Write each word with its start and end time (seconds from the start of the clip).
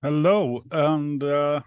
Hello 0.00 0.62
and 0.70 1.24
uh, 1.24 1.60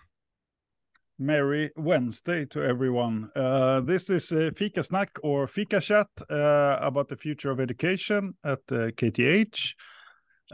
Merry 1.20 1.70
Wednesday 1.76 2.46
to 2.46 2.64
everyone. 2.64 3.30
Uh, 3.36 3.82
this 3.82 4.10
is 4.10 4.32
a 4.32 4.54
Fika 4.54 4.84
Snack 4.86 5.10
or 5.22 5.50
Fika 5.50 5.82
Chat 5.82 6.08
uh, 6.30 6.78
about 6.80 7.10
the 7.10 7.18
future 7.18 7.52
of 7.52 7.60
education 7.60 8.34
at 8.46 8.66
KTH. 8.68 9.74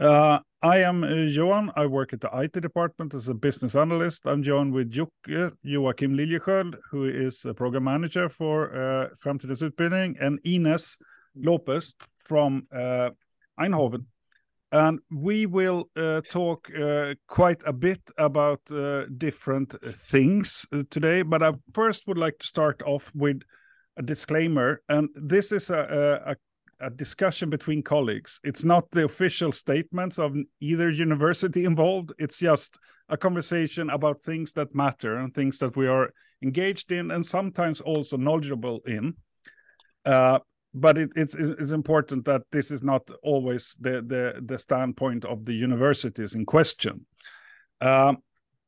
Uh, 0.00 0.40
I 0.60 0.78
am 0.78 1.04
uh, 1.04 1.06
Johan. 1.06 1.70
I 1.76 1.86
work 1.86 2.12
at 2.12 2.20
the 2.20 2.30
IT 2.32 2.60
department 2.60 3.14
as 3.14 3.28
a 3.28 3.34
business 3.34 3.76
analyst. 3.76 4.26
I'm 4.26 4.42
joined 4.42 4.72
with 4.72 4.90
Jocke 4.90 5.52
Joakim 5.64 6.16
Lilliesköld, 6.16 6.74
who 6.90 7.04
is 7.04 7.44
a 7.44 7.54
program 7.54 7.84
manager 7.84 8.28
for 8.28 8.74
uh, 8.74 9.08
Framtidens 9.22 9.62
Utbildning, 9.62 10.16
and 10.20 10.40
Ines 10.44 10.98
Lopez 11.36 11.94
from 12.18 12.66
uh, 12.72 13.10
Eindhoven 13.60 14.04
and 14.72 15.00
we 15.10 15.46
will 15.46 15.88
uh, 15.96 16.20
talk 16.28 16.70
uh, 16.78 17.14
quite 17.26 17.62
a 17.64 17.72
bit 17.72 18.00
about 18.18 18.60
uh, 18.70 19.06
different 19.16 19.74
things 19.94 20.66
uh, 20.72 20.82
today. 20.90 21.22
But 21.22 21.42
I 21.42 21.52
first 21.72 22.06
would 22.06 22.18
like 22.18 22.38
to 22.38 22.46
start 22.46 22.82
off 22.84 23.10
with 23.14 23.42
a 23.96 24.02
disclaimer, 24.02 24.82
and 24.88 25.08
this 25.14 25.52
is 25.52 25.70
a, 25.70 26.36
a, 26.80 26.86
a 26.86 26.90
discussion 26.90 27.50
between 27.50 27.82
colleagues. 27.82 28.40
It's 28.44 28.64
not 28.64 28.90
the 28.90 29.04
official 29.04 29.52
statements 29.52 30.18
of 30.18 30.36
either 30.60 30.90
university 30.90 31.64
involved. 31.72 32.12
It's 32.18 32.38
just 32.38 32.78
a 33.08 33.16
conversation 33.16 33.90
about 33.90 34.22
things 34.22 34.52
that 34.52 34.74
matter 34.74 35.16
and 35.16 35.34
things 35.34 35.58
that 35.58 35.76
we 35.76 35.86
are 35.86 36.10
engaged 36.42 36.92
in, 36.92 37.10
and 37.10 37.24
sometimes 37.24 37.80
also 37.80 38.16
knowledgeable 38.16 38.80
in. 38.86 39.14
But 40.80 40.98
it, 40.98 41.10
it's 41.16 41.34
it's 41.34 41.72
important 41.72 42.24
that 42.26 42.42
this 42.52 42.70
is 42.70 42.82
not 42.82 43.10
always 43.22 43.76
the 43.80 44.02
the, 44.02 44.42
the 44.44 44.58
standpoint 44.58 45.24
of 45.24 45.44
the 45.44 45.54
universities 45.54 46.34
in 46.34 46.46
question. 46.46 47.06
Uh, 47.80 48.14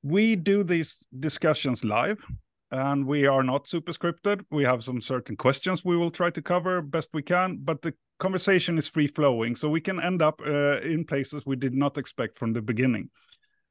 we 0.02 0.36
do 0.36 0.64
these 0.64 1.06
discussions 1.18 1.84
live, 1.84 2.24
and 2.70 3.06
we 3.06 3.26
are 3.26 3.42
not 3.42 3.68
super 3.68 3.92
scripted. 3.92 4.44
We 4.50 4.64
have 4.64 4.82
some 4.82 5.00
certain 5.00 5.36
questions 5.36 5.84
we 5.84 5.96
will 5.96 6.10
try 6.10 6.30
to 6.30 6.42
cover 6.42 6.82
best 6.82 7.10
we 7.12 7.22
can, 7.22 7.58
but 7.62 7.82
the 7.82 7.94
conversation 8.18 8.78
is 8.78 8.88
free 8.88 9.06
flowing, 9.06 9.56
so 9.56 9.68
we 9.68 9.80
can 9.80 10.00
end 10.00 10.22
up 10.22 10.40
uh, 10.46 10.80
in 10.80 11.04
places 11.04 11.44
we 11.46 11.56
did 11.56 11.74
not 11.74 11.98
expect 11.98 12.38
from 12.38 12.52
the 12.52 12.62
beginning. 12.62 13.10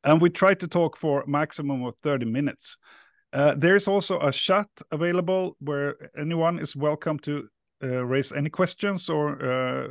And 0.03 0.21
we 0.21 0.29
try 0.29 0.53
to 0.53 0.67
talk 0.67 0.95
for 0.97 1.23
maximum 1.27 1.83
of 1.83 1.95
30 2.03 2.25
minutes. 2.25 2.77
Uh, 3.31 3.53
there's 3.55 3.87
also 3.87 4.19
a 4.19 4.31
chat 4.31 4.67
available 4.91 5.55
where 5.59 5.95
anyone 6.17 6.57
is 6.57 6.75
welcome 6.75 7.19
to 7.19 7.47
raise 7.81 8.31
any 8.31 8.49
questions 8.49 9.09
or 9.09 9.41
uh, 9.43 9.87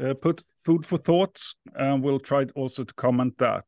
uh, 0.00 0.14
put 0.14 0.42
food 0.56 0.86
for 0.86 0.98
thought, 0.98 1.40
and 1.74 2.02
we'll 2.02 2.20
try 2.20 2.44
also 2.54 2.84
to 2.84 2.94
comment 2.94 3.36
that. 3.38 3.64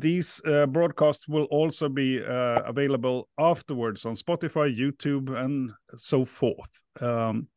These 0.00 0.40
broadcasts 0.70 1.28
will 1.28 1.44
also 1.44 1.88
be 1.88 2.20
available 2.24 3.28
afterwards 3.38 4.04
on 4.04 4.14
Spotify, 4.14 4.76
YouTube, 4.76 5.36
and 5.36 5.70
so 5.96 6.24
forth. 6.24 6.82
Um, 7.00 7.48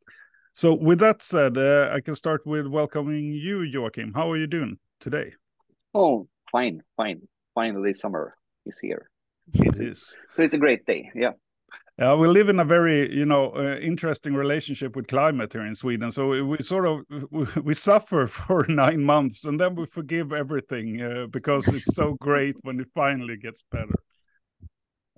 so 0.54 0.76
with 0.76 1.00
that 1.00 1.24
said, 1.24 1.58
I 1.58 2.00
can 2.02 2.14
start 2.14 2.46
with 2.46 2.68
welcoming 2.68 3.32
you, 3.32 3.60
Joakim. 3.60 4.14
How 4.14 4.30
are 4.32 4.38
you 4.38 4.48
doing 4.48 4.78
today? 5.00 5.34
Oh, 5.94 6.28
fine, 6.52 6.84
fine. 6.98 7.22
Finally, 7.56 7.94
summer 7.94 8.36
is 8.66 8.80
here. 8.80 9.10
It 9.54 9.80
is. 9.80 10.16
So 10.34 10.44
it's 10.44 10.54
a 10.54 10.58
great 10.58 10.86
day. 10.86 11.10
Yeah. 11.16 11.32
Uh, 12.02 12.18
we 12.18 12.28
live 12.28 12.50
in 12.50 12.60
a 12.60 12.66
very, 12.66 13.14
you 13.16 13.26
know, 13.26 13.52
uh, 13.56 13.78
interesting 13.80 14.34
relationship 14.34 14.96
with 14.96 15.08
climate 15.08 15.54
here 15.54 15.66
in 15.66 15.76
Sweden. 15.76 16.12
So 16.12 16.30
we, 16.30 16.42
we 16.42 16.58
sort 16.64 16.88
of 16.88 17.02
we, 17.30 17.46
we, 17.64 17.74
suffer 17.74 18.26
for 18.46 18.66
nine 18.68 19.04
months, 19.04 19.46
and 19.46 19.60
then 19.60 19.76
we 19.76 19.86
forgive 19.86 20.34
everything 20.34 21.02
uh, 21.02 21.28
because 21.28 21.68
it's 21.68 21.94
so 21.94 22.14
great 22.20 22.56
when 22.64 22.80
it 22.80 22.88
finally 22.96 23.38
gets 23.38 23.64
better. 23.72 23.94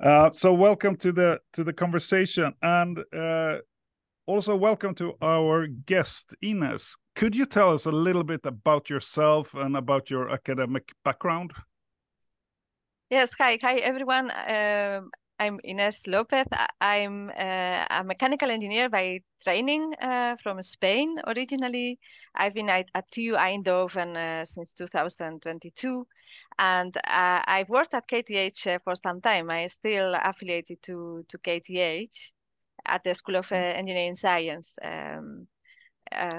Uh, 0.01 0.31
so 0.33 0.53
welcome 0.53 0.97
to 0.97 1.11
the 1.11 1.39
to 1.53 1.63
the 1.63 1.71
conversation, 1.71 2.53
and 2.61 2.99
uh, 3.15 3.59
also 4.25 4.55
welcome 4.55 4.93
to 4.95 5.13
our 5.21 5.67
guest 5.67 6.35
Ines. 6.41 6.97
Could 7.15 7.35
you 7.35 7.45
tell 7.45 7.73
us 7.73 7.85
a 7.85 7.91
little 7.91 8.23
bit 8.23 8.41
about 8.45 8.89
yourself 8.89 9.53
and 9.53 9.77
about 9.77 10.09
your 10.09 10.29
academic 10.31 10.91
background? 11.05 11.53
Yes, 13.09 13.33
hi, 13.37 13.59
hi 13.61 13.75
everyone. 13.75 14.31
Um, 14.31 15.11
I'm 15.43 15.59
Ines 15.65 16.07
Lopez. 16.07 16.47
I'm 16.79 17.29
uh, 17.37 17.85
a 17.89 18.01
mechanical 18.05 18.49
engineer 18.49 18.87
by 18.87 19.19
training 19.43 19.93
uh, 20.01 20.37
from 20.41 20.61
Spain 20.61 21.19
originally. 21.27 21.99
I've 22.33 22.53
been 22.53 22.69
at, 22.69 22.85
at 22.95 23.11
TU 23.11 23.33
Eindhoven 23.33 24.15
uh, 24.15 24.45
since 24.45 24.73
2022. 24.73 26.07
And 26.57 26.95
uh, 26.95 27.41
I've 27.45 27.67
worked 27.67 27.93
at 27.93 28.07
KTH 28.07 28.67
uh, 28.67 28.79
for 28.85 28.95
some 28.95 29.19
time. 29.19 29.49
I'm 29.49 29.67
still 29.67 30.15
affiliated 30.15 30.81
to, 30.83 31.25
to 31.27 31.37
KTH 31.39 32.31
at 32.85 33.03
the 33.03 33.13
School 33.13 33.35
of 33.35 33.51
uh, 33.51 33.55
Engineering 33.55 34.15
Science. 34.15 34.77
Um, 34.81 35.47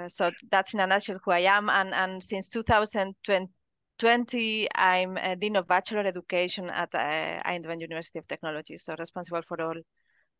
so 0.08 0.30
that's 0.50 0.72
in 0.72 0.80
a 0.80 0.86
nutshell 0.86 1.18
who 1.22 1.30
I 1.30 1.40
am. 1.40 1.68
And, 1.68 1.92
and 1.92 2.22
since 2.22 2.48
2020, 2.48 3.50
20, 3.98 4.68
I'm 4.74 5.16
a 5.16 5.36
Dean 5.36 5.56
of 5.56 5.66
Bachelor 5.68 6.00
Education 6.00 6.68
at 6.70 6.94
uh, 6.94 7.42
Eindhoven 7.48 7.80
University 7.80 8.18
of 8.18 8.26
Technology, 8.26 8.76
so 8.76 8.94
responsible 8.98 9.42
for 9.46 9.60
all 9.60 9.74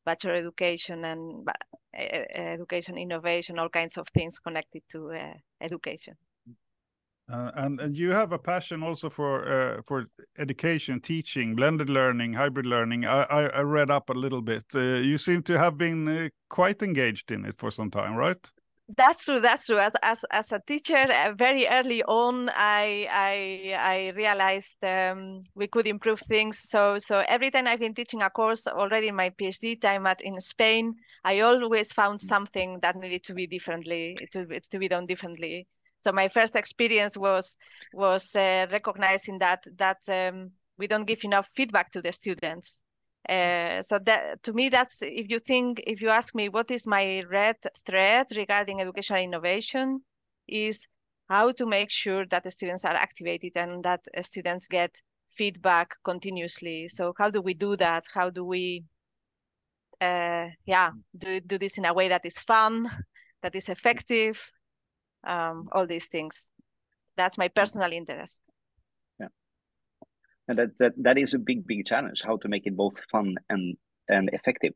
bachelor 0.05 0.35
education 0.35 1.05
and 1.05 1.49
uh, 1.49 2.01
education 2.35 2.99
innovation, 2.99 3.59
all 3.59 3.69
kinds 3.69 3.97
of 3.97 4.09
things 4.09 4.39
connected 4.39 4.83
to 4.91 5.13
uh, 5.13 5.33
education. 5.61 6.15
Uh, 7.27 7.51
and 7.55 7.81
and 7.81 7.97
you 7.97 8.13
have 8.13 8.33
a 8.33 8.39
passion 8.39 8.83
also 8.83 9.09
for 9.09 9.49
uh, 9.49 9.81
for 9.87 10.05
education, 10.39 11.01
teaching, 11.01 11.55
blended 11.57 11.89
learning, 11.89 12.35
hybrid 12.35 12.67
learning. 12.67 13.07
I 13.07 13.23
I, 13.23 13.43
I 13.47 13.61
read 13.63 13.91
up 13.91 14.11
a 14.11 14.13
little 14.13 14.43
bit. 14.43 14.65
Uh, 14.75 15.01
you 15.01 15.17
seem 15.17 15.43
to 15.45 15.59
have 15.59 15.79
been 15.79 16.07
uh, 16.07 16.29
quite 16.51 16.83
engaged 16.83 17.31
in 17.31 17.47
it 17.47 17.57
for 17.57 17.71
some 17.71 17.91
time, 17.91 18.15
right? 18.15 18.51
That's 18.89 19.25
true. 19.25 19.41
That's 19.41 19.67
true. 19.67 19.79
As 19.79 19.95
as 20.03 20.25
as 20.31 20.53
a 20.53 20.61
teacher, 20.67 20.97
uh, 21.11 21.33
very 21.39 21.67
early 21.67 22.03
on, 22.05 22.51
I 22.51 23.09
I 23.11 23.75
I 23.79 24.09
realized 24.15 24.77
um, 24.85 25.43
we 25.55 25.67
could 25.69 25.87
improve 25.87 26.21
things. 26.21 26.59
So 26.69 26.99
so 26.99 27.25
every 27.27 27.51
time 27.51 27.67
I've 27.67 27.81
been 27.81 27.95
teaching 27.95 28.21
a 28.23 28.29
course 28.31 28.67
already 28.67 29.09
in 29.09 29.17
my 29.17 29.31
PhD 29.31 29.81
time 29.81 30.07
at 30.07 30.21
in 30.21 30.39
Spain, 30.41 30.95
I 31.25 31.41
always 31.41 31.93
found 31.93 32.21
something 32.21 32.79
that 32.83 32.97
needed 32.97 33.25
to 33.25 33.35
be 33.35 33.47
differently 33.47 34.19
to 34.33 34.61
to 34.61 34.79
be 34.79 34.89
done 34.89 35.07
differently. 35.07 35.67
So 35.97 36.13
my 36.13 36.29
first 36.29 36.55
experience 36.55 37.17
was 37.17 37.57
was 37.93 38.37
uh, 38.37 38.67
recognizing 38.71 39.39
that 39.39 39.65
that 39.79 40.01
um, 40.09 40.53
we 40.77 40.89
don't 40.89 41.07
give 41.07 41.25
enough 41.25 41.49
feedback 41.57 41.91
to 41.93 42.03
the 42.03 42.13
students. 42.13 42.84
Uh, 43.29 43.81
so 43.81 43.99
that 43.99 44.43
to 44.43 44.53
me, 44.53 44.69
that's 44.69 45.01
if 45.01 45.31
you 45.31 45.39
think, 45.39 45.83
if 45.87 46.03
you 46.03 46.11
ask 46.11 46.35
me, 46.35 46.49
what 46.49 46.71
is 46.71 46.87
my 46.87 47.23
red 47.31 47.57
thread 47.87 48.27
regarding 48.37 48.81
educational 48.81 49.23
innovation, 49.23 50.01
is 50.47 50.87
how 51.29 51.51
to 51.53 51.65
make 51.65 51.91
sure 51.91 52.27
that 52.27 52.43
the 52.43 52.51
students 52.51 52.85
are 52.85 52.95
activated 52.95 53.57
and 53.57 53.83
that 53.83 54.01
students 54.23 54.69
get 54.69 54.95
feedback 55.31 55.95
continuously. 56.05 56.89
So 56.89 57.15
how 57.17 57.31
do 57.31 57.41
we 57.41 57.55
do 57.55 57.77
that? 57.77 58.05
How 58.13 58.29
do 58.29 58.45
we, 58.45 58.85
uh, 60.03 60.49
yeah, 60.67 60.91
do 61.17 61.41
do 61.41 61.57
this 61.57 61.79
in 61.79 61.87
a 61.87 61.95
way 61.95 62.09
that 62.09 62.27
is 62.27 62.39
fun, 62.39 62.91
that 63.43 63.55
is 63.55 63.71
effective, 63.71 64.39
um, 65.27 65.69
all 65.73 65.87
these 65.87 66.09
things. 66.09 66.53
That's 67.17 67.39
my 67.39 67.49
personal 67.49 67.91
interest 67.91 68.43
and 70.49 70.59
that, 70.59 70.69
that 70.79 70.93
that 70.97 71.19
is 71.19 71.35
a 71.35 71.39
big 71.39 71.67
big 71.67 71.87
challenge 71.87 72.23
how 72.25 72.37
to 72.37 72.49
make 72.49 72.67
it 72.67 72.77
both 72.77 72.95
fun 73.11 73.35
and 73.49 73.77
and 74.09 74.29
effective 74.33 74.73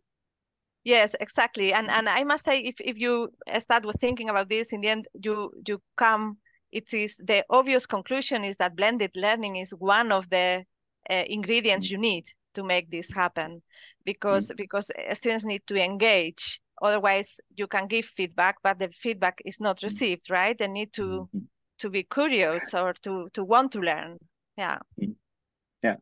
yes 0.85 1.15
exactly 1.21 1.73
and 1.73 1.91
and 1.91 2.09
i 2.09 2.25
must 2.25 2.45
say 2.45 2.61
if 2.61 2.77
if 2.81 2.99
you 2.99 3.29
start 3.59 3.85
with 3.85 3.97
thinking 4.01 4.29
about 4.29 4.49
this 4.49 4.73
in 4.73 4.81
the 4.81 4.89
end 4.89 5.07
you 5.23 5.51
you 5.67 5.81
come 5.97 6.39
it 6.73 6.93
is 6.93 7.17
the 7.25 7.45
obvious 7.51 7.87
conclusion 7.87 8.45
is 8.45 8.57
that 8.59 8.77
blended 8.77 9.11
learning 9.17 9.57
is 9.57 9.71
one 9.71 10.13
of 10.13 10.29
the 10.31 10.65
uh, 11.11 11.25
ingredients 11.27 11.87
mm. 11.87 11.93
you 11.93 11.99
need 11.99 12.29
to 12.55 12.63
make 12.63 12.91
this 12.91 13.13
happen 13.13 13.63
because 14.05 14.51
mm. 14.51 14.57
because 14.57 14.91
students 15.13 15.45
need 15.45 15.63
to 15.67 15.83
engage 15.83 16.61
otherwise 16.83 17.41
you 17.57 17.67
can 17.67 17.87
give 17.87 18.05
feedback 18.05 18.57
but 18.63 18.79
the 18.79 18.89
feedback 18.89 19.41
is 19.45 19.61
not 19.61 19.79
mm. 19.79 19.85
received 19.85 20.31
right 20.31 20.59
they 20.59 20.69
need 20.69 20.93
to 20.93 21.03
mm-hmm. 21.03 21.39
to 21.79 21.91
be 21.91 22.03
curious 22.03 22.75
or 22.75 22.93
to 22.93 23.29
to 23.33 23.45
want 23.45 23.73
to 23.73 23.81
learn 23.81 24.19
yeah 24.57 24.79
mm 25.85 25.99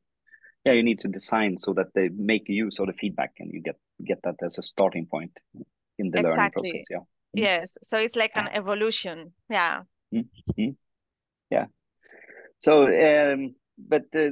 yeah 0.67 0.73
you 0.73 0.83
need 0.83 0.99
to 0.99 1.09
design 1.09 1.57
so 1.59 1.73
that 1.73 1.87
they 1.95 2.09
make 2.09 2.49
use 2.49 2.79
of 2.81 2.87
the 2.89 2.93
feedback 2.93 3.33
and 3.39 3.53
you 3.53 3.63
get 3.63 3.79
get 4.05 4.19
that 4.25 4.35
as 4.43 4.59
a 4.59 4.63
starting 4.63 5.07
point 5.07 5.31
in 5.99 6.11
the 6.11 6.19
exactly. 6.19 6.33
learning 6.37 6.51
process 6.53 6.87
yeah 6.91 6.99
mm-hmm. 6.99 7.39
yes 7.39 7.79
so 7.83 7.97
it's 7.97 8.17
like 8.17 8.33
an 8.35 8.49
evolution 8.53 9.33
yeah 9.49 9.83
mm-hmm. 10.13 10.71
yeah 11.51 11.67
so 12.61 12.87
um 12.87 13.55
but 13.79 14.05
uh, 14.15 14.31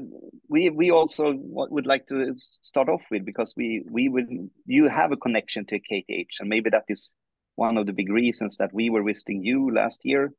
we 0.48 0.70
we 0.70 0.90
also 0.90 1.32
what 1.32 1.70
would 1.70 1.86
like 1.86 2.06
to 2.06 2.32
start 2.36 2.88
off 2.88 3.02
with 3.10 3.24
because 3.24 3.52
we 3.56 3.84
we 3.90 4.08
will 4.08 4.26
you 4.66 4.88
have 4.88 5.12
a 5.12 5.16
connection 5.16 5.66
to 5.66 5.78
KTH 5.78 6.40
and 6.40 6.48
maybe 6.48 6.70
that 6.70 6.84
is 6.88 7.12
one 7.56 7.76
of 7.76 7.86
the 7.86 7.92
big 7.92 8.10
reasons 8.10 8.56
that 8.56 8.72
we 8.72 8.90
were 8.90 9.02
visiting 9.02 9.44
you 9.44 9.70
last 9.70 10.00
year 10.02 10.32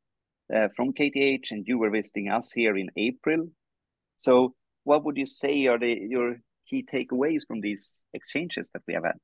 uh, 0.54 0.68
from 0.76 0.92
KTH 0.92 1.50
and 1.50 1.64
you 1.66 1.78
were 1.78 1.90
visiting 1.90 2.28
us 2.28 2.52
here 2.52 2.76
in 2.76 2.90
April. 2.96 3.48
So 4.16 4.54
what 4.86 5.04
would 5.04 5.16
you 5.16 5.26
say 5.26 5.66
are 5.66 5.78
the 5.78 5.92
your 6.14 6.36
key 6.68 6.82
takeaways 6.82 7.42
from 7.46 7.60
these 7.60 8.04
exchanges 8.14 8.70
that 8.72 8.82
we 8.86 8.94
have 8.94 9.04
had? 9.04 9.18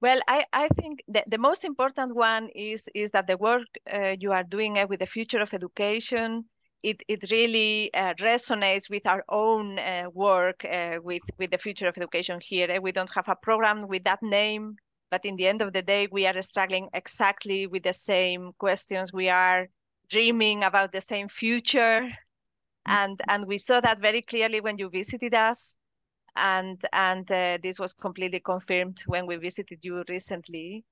Well, 0.00 0.20
I, 0.26 0.44
I 0.52 0.68
think 0.80 1.04
the, 1.06 1.22
the 1.28 1.38
most 1.38 1.64
important 1.64 2.14
one 2.14 2.48
is 2.54 2.88
is 2.94 3.10
that 3.12 3.26
the 3.26 3.36
work 3.36 3.68
uh, 3.92 4.16
you 4.18 4.32
are 4.32 4.42
doing 4.44 4.78
uh, 4.78 4.86
with 4.88 5.00
the 5.00 5.06
future 5.06 5.40
of 5.40 5.54
education, 5.54 6.44
it, 6.82 7.02
it 7.06 7.30
really 7.30 7.92
uh, 7.94 8.14
resonates 8.14 8.90
with 8.90 9.06
our 9.06 9.24
own 9.28 9.78
uh, 9.78 10.04
work 10.12 10.64
uh, 10.64 10.98
with, 11.02 11.22
with 11.38 11.50
the 11.50 11.58
future 11.58 11.86
of 11.86 11.96
education 11.96 12.40
here. 12.42 12.68
Uh, 12.70 12.80
we 12.80 12.92
don't 12.92 13.14
have 13.14 13.28
a 13.28 13.36
program 13.36 13.86
with 13.86 14.02
that 14.04 14.22
name, 14.22 14.74
but 15.10 15.24
in 15.24 15.36
the 15.36 15.46
end 15.46 15.62
of 15.62 15.72
the 15.72 15.82
day, 15.82 16.08
we 16.10 16.26
are 16.26 16.42
struggling 16.42 16.88
exactly 16.92 17.66
with 17.66 17.84
the 17.84 17.92
same 17.92 18.52
questions. 18.58 19.12
We 19.12 19.28
are 19.28 19.68
dreaming 20.10 20.64
about 20.64 20.92
the 20.92 21.00
same 21.00 21.28
future. 21.28 22.08
And, 22.86 23.20
and 23.28 23.46
we 23.46 23.58
saw 23.58 23.80
that 23.80 24.00
very 24.00 24.22
clearly 24.22 24.60
when 24.60 24.78
you 24.78 24.88
visited 24.90 25.34
us. 25.34 25.76
And 26.34 26.80
and 26.92 27.30
uh, 27.30 27.58
this 27.62 27.78
was 27.78 27.92
completely 27.92 28.40
confirmed 28.40 29.02
when 29.06 29.26
we 29.26 29.36
visited 29.36 29.80
you 29.84 30.02
recently. 30.08 30.84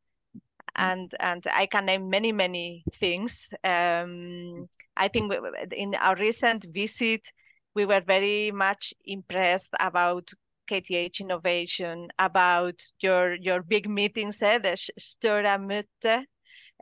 And 0.77 1.15
and 1.21 1.45
i 1.53 1.67
can 1.67 1.87
name 1.87 2.11
many 2.11 2.33
many 2.33 2.85
things. 2.95 3.53
Um, 3.65 4.69
i 4.97 5.09
think 5.09 5.33
in 5.73 5.95
our 5.95 6.17
recent 6.17 6.65
visit 6.73 7.33
we 7.75 7.87
were 7.87 8.01
very 8.01 8.51
much 8.51 8.93
impressed 9.05 9.71
about 9.81 10.31
kth 10.71 11.21
innovation 11.21 12.09
about 12.19 12.81
your 13.01 13.35
your 13.35 13.63
big 13.63 13.89
meetings 13.89 14.43
eh, 14.43 14.59
the 14.59 14.77
stora 14.99 15.59
möte 15.59 16.27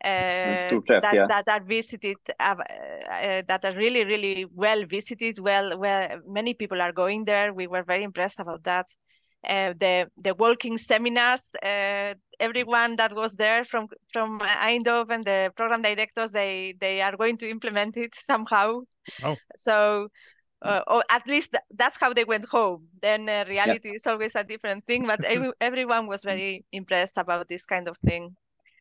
uh, 0.05 0.81
that, 0.89 1.11
yeah. 1.12 1.27
that 1.27 1.49
are 1.49 1.62
visited 1.65 2.17
uh, 2.39 2.55
uh, 3.11 3.43
that 3.49 3.65
are 3.65 3.75
really 3.75 4.05
really 4.05 4.47
well 4.55 4.85
visited 4.87 5.39
well 5.41 5.79
well 5.79 6.21
many 6.27 6.55
people 6.55 6.81
are 6.81 6.93
going 6.93 7.25
there 7.25 7.53
we 7.53 7.67
were 7.67 7.83
very 7.83 8.05
impressed 8.05 8.39
about 8.39 8.62
that 8.65 8.87
uh, 9.49 9.73
the 9.79 10.09
the 10.17 10.35
walking 10.35 10.77
seminars 10.77 11.55
uh, 11.65 12.15
everyone 12.41 12.97
that 12.97 13.15
was 13.15 13.35
there 13.35 13.65
from 13.65 13.89
from 14.12 14.41
Eindhoven 14.41 15.25
the 15.25 15.53
program 15.56 15.83
directors 15.83 16.31
they 16.33 16.75
they 16.81 17.00
are 17.00 17.17
going 17.17 17.37
to 17.39 17.49
implement 17.49 17.97
it 17.97 18.15
somehow 18.15 18.81
oh. 19.25 19.37
so 19.56 20.09
uh, 20.62 20.83
or 20.87 21.05
at 21.09 21.27
least 21.27 21.53
th 21.53 21.62
that's 21.77 22.00
how 22.00 22.12
they 22.12 22.25
went 22.25 22.45
home. 22.45 22.89
Then 23.00 23.29
uh, 23.29 23.45
reality 23.49 23.91
is 23.91 24.06
always 24.06 24.35
a 24.35 24.45
different 24.45 24.85
thing. 24.87 25.06
But 25.06 25.25
every- 25.25 25.55
everyone 25.61 26.06
was 26.06 26.25
very 26.25 26.65
impressed 26.73 27.17
about 27.17 27.49
this 27.49 27.65
kind 27.65 27.89
of 27.89 27.97
thing. 27.99 28.37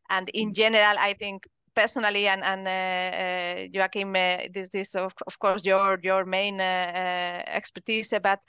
And 0.10 0.30
in 0.30 0.54
general, 0.54 0.96
I 0.98 1.14
think 1.14 1.48
personally, 1.78 2.28
and 2.28 2.44
and 2.44 2.68
uh, 2.68 2.72
uh, 2.72 3.68
Joakim, 3.74 4.16
uh, 4.16 4.48
this 4.52 4.70
this 4.70 4.96
of, 4.96 5.14
of 5.28 5.38
course 5.40 5.66
your 5.66 6.00
your 6.04 6.26
main 6.26 6.60
expertise 6.60 8.14
about 8.14 8.40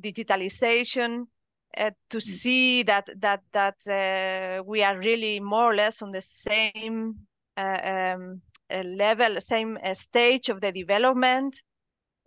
digitalization. 0.00 1.26
Uh, 1.76 1.90
to 2.08 2.18
mm. 2.18 2.22
see 2.22 2.82
that 2.84 3.06
that 3.20 3.42
that 3.52 3.76
uh, 3.86 4.62
we 4.64 4.82
are 4.82 4.98
really 4.98 5.40
more 5.40 5.72
or 5.72 5.74
less 5.74 6.00
on 6.00 6.10
the 6.10 6.22
same 6.22 7.14
uh, 7.58 8.14
um, 8.16 8.40
level, 8.84 9.38
same 9.40 9.78
stage 9.92 10.48
of 10.48 10.60
the 10.62 10.72
development, 10.72 11.60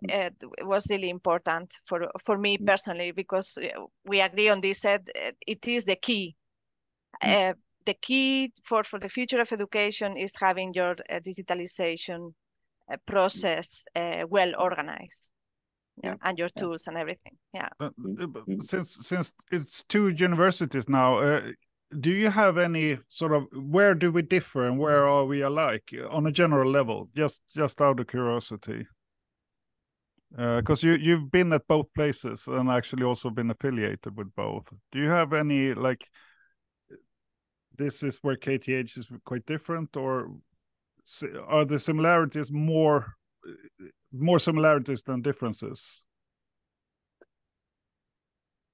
mm. 0.07 0.31
was 0.61 0.85
really 0.91 1.09
important 1.09 1.73
for 1.85 2.11
for 2.25 2.37
me 2.37 2.57
mm. 2.57 2.67
personally 2.67 3.11
because 3.11 3.57
we 4.05 4.21
agree 4.21 4.49
on 4.49 4.61
this. 4.61 4.81
Said 4.81 5.09
it 5.47 5.67
is 5.67 5.85
the 5.85 5.95
key 5.95 6.35
the 7.85 7.93
key 7.95 8.51
for, 8.63 8.83
for 8.83 8.99
the 8.99 9.09
future 9.09 9.41
of 9.41 9.51
education 9.51 10.17
is 10.17 10.33
having 10.39 10.73
your 10.73 10.91
uh, 11.09 11.19
digitalization 11.19 12.33
uh, 12.91 12.97
process 13.05 13.85
uh, 13.95 14.23
well 14.29 14.51
organized 14.59 15.31
yeah, 16.03 16.15
and 16.23 16.37
your 16.37 16.49
tools 16.49 16.83
yeah. 16.85 16.91
and 16.91 16.97
everything 16.97 17.37
yeah. 17.53 17.69
Uh, 17.79 17.89
mm-hmm. 17.99 18.59
since 18.59 18.97
since 19.01 19.33
it's 19.51 19.83
two 19.83 20.09
universities 20.09 20.87
now 20.87 21.17
uh, 21.17 21.41
do 21.97 22.11
you 22.11 22.29
have 22.29 22.57
any 22.57 22.99
sort 23.07 23.33
of 23.33 23.47
where 23.53 23.95
do 23.95 24.11
we 24.11 24.21
differ 24.21 24.67
and 24.67 24.77
where 24.77 25.07
are 25.07 25.25
we 25.25 25.41
alike 25.41 25.91
on 26.09 26.27
a 26.27 26.31
general 26.31 26.69
level? 26.69 27.09
Just 27.15 27.43
just 27.55 27.81
out 27.81 27.99
of 27.99 28.07
curiosity. 28.07 28.85
Because 30.31 30.83
uh, 30.83 30.87
you 30.87 30.93
you've 30.95 31.31
been 31.31 31.51
at 31.53 31.67
both 31.67 31.91
places 31.95 32.47
and 32.47 32.69
actually 32.69 33.03
also 33.03 33.31
been 33.31 33.49
affiliated 33.49 34.15
with 34.15 34.33
both. 34.35 34.71
Do 34.91 34.99
you 34.99 35.09
have 35.09 35.33
any 35.33 35.73
like 35.73 36.01
this 37.79 38.03
is 38.03 38.19
where 38.21 38.35
KTH 38.35 38.97
is 38.97 39.09
quite 39.25 39.45
different, 39.45 39.95
or 39.95 40.29
are 41.47 41.65
the 41.65 41.79
similarities 41.79 42.51
more 42.51 43.15
more 44.11 44.39
similarities 44.39 45.01
than 45.01 45.21
differences? 45.21 46.05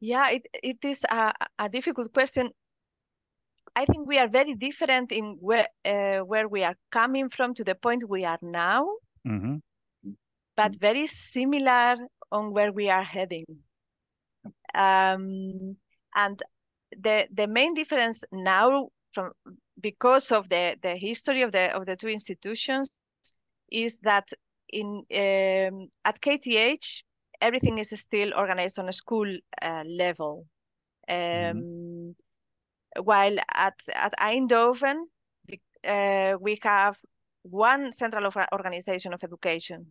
Yeah, 0.01 0.29
it, 0.31 0.47
it 0.61 0.83
is 0.83 1.05
a, 1.09 1.33
a 1.59 1.69
difficult 1.69 2.13
question. 2.13 2.49
I 3.75 3.85
think 3.85 4.07
we 4.07 4.17
are 4.17 4.27
very 4.27 4.55
different 4.55 5.11
in 5.11 5.37
where 5.39 5.67
uh, 5.85 6.19
where 6.19 6.47
we 6.47 6.63
are 6.63 6.75
coming 6.91 7.29
from 7.29 7.53
to 7.55 7.63
the 7.63 7.75
point 7.75 8.09
we 8.09 8.25
are 8.25 8.39
now, 8.41 8.81
mm 9.23 9.39
-hmm. 9.41 9.55
but 10.55 10.79
very 10.79 11.07
similar 11.07 11.97
on 12.29 12.53
where 12.53 12.71
we 12.71 12.91
are 12.91 13.05
heading. 13.05 13.45
Um, 14.73 15.77
and 16.13 16.41
the 16.91 17.27
the 17.33 17.47
main 17.47 17.73
difference 17.73 18.23
now 18.31 18.89
from 19.15 19.31
because 19.81 20.31
of 20.31 20.49
the 20.49 20.77
the 20.83 20.95
history 20.95 21.41
of 21.41 21.51
the 21.51 21.73
of 21.75 21.85
the 21.85 21.95
two 21.95 22.09
institutions 22.09 22.91
is 23.71 23.97
that 23.99 24.27
in 24.69 24.87
um, 25.11 25.87
at 26.03 26.19
KTH 26.21 27.03
everything 27.41 27.77
is 27.77 27.89
still 27.99 28.31
organized 28.35 28.79
on 28.79 28.89
a 28.89 28.93
school 28.93 29.29
uh, 29.61 29.83
level, 29.87 30.45
um, 31.09 31.15
mm-hmm. 31.15 32.11
while 33.03 33.37
at 33.53 33.79
at 33.93 34.13
Eindhoven 34.19 34.97
uh, 35.85 36.37
we 36.39 36.59
have 36.61 36.97
one 37.43 37.91
central 37.91 38.29
organization 38.51 39.13
of 39.13 39.23
education 39.23 39.85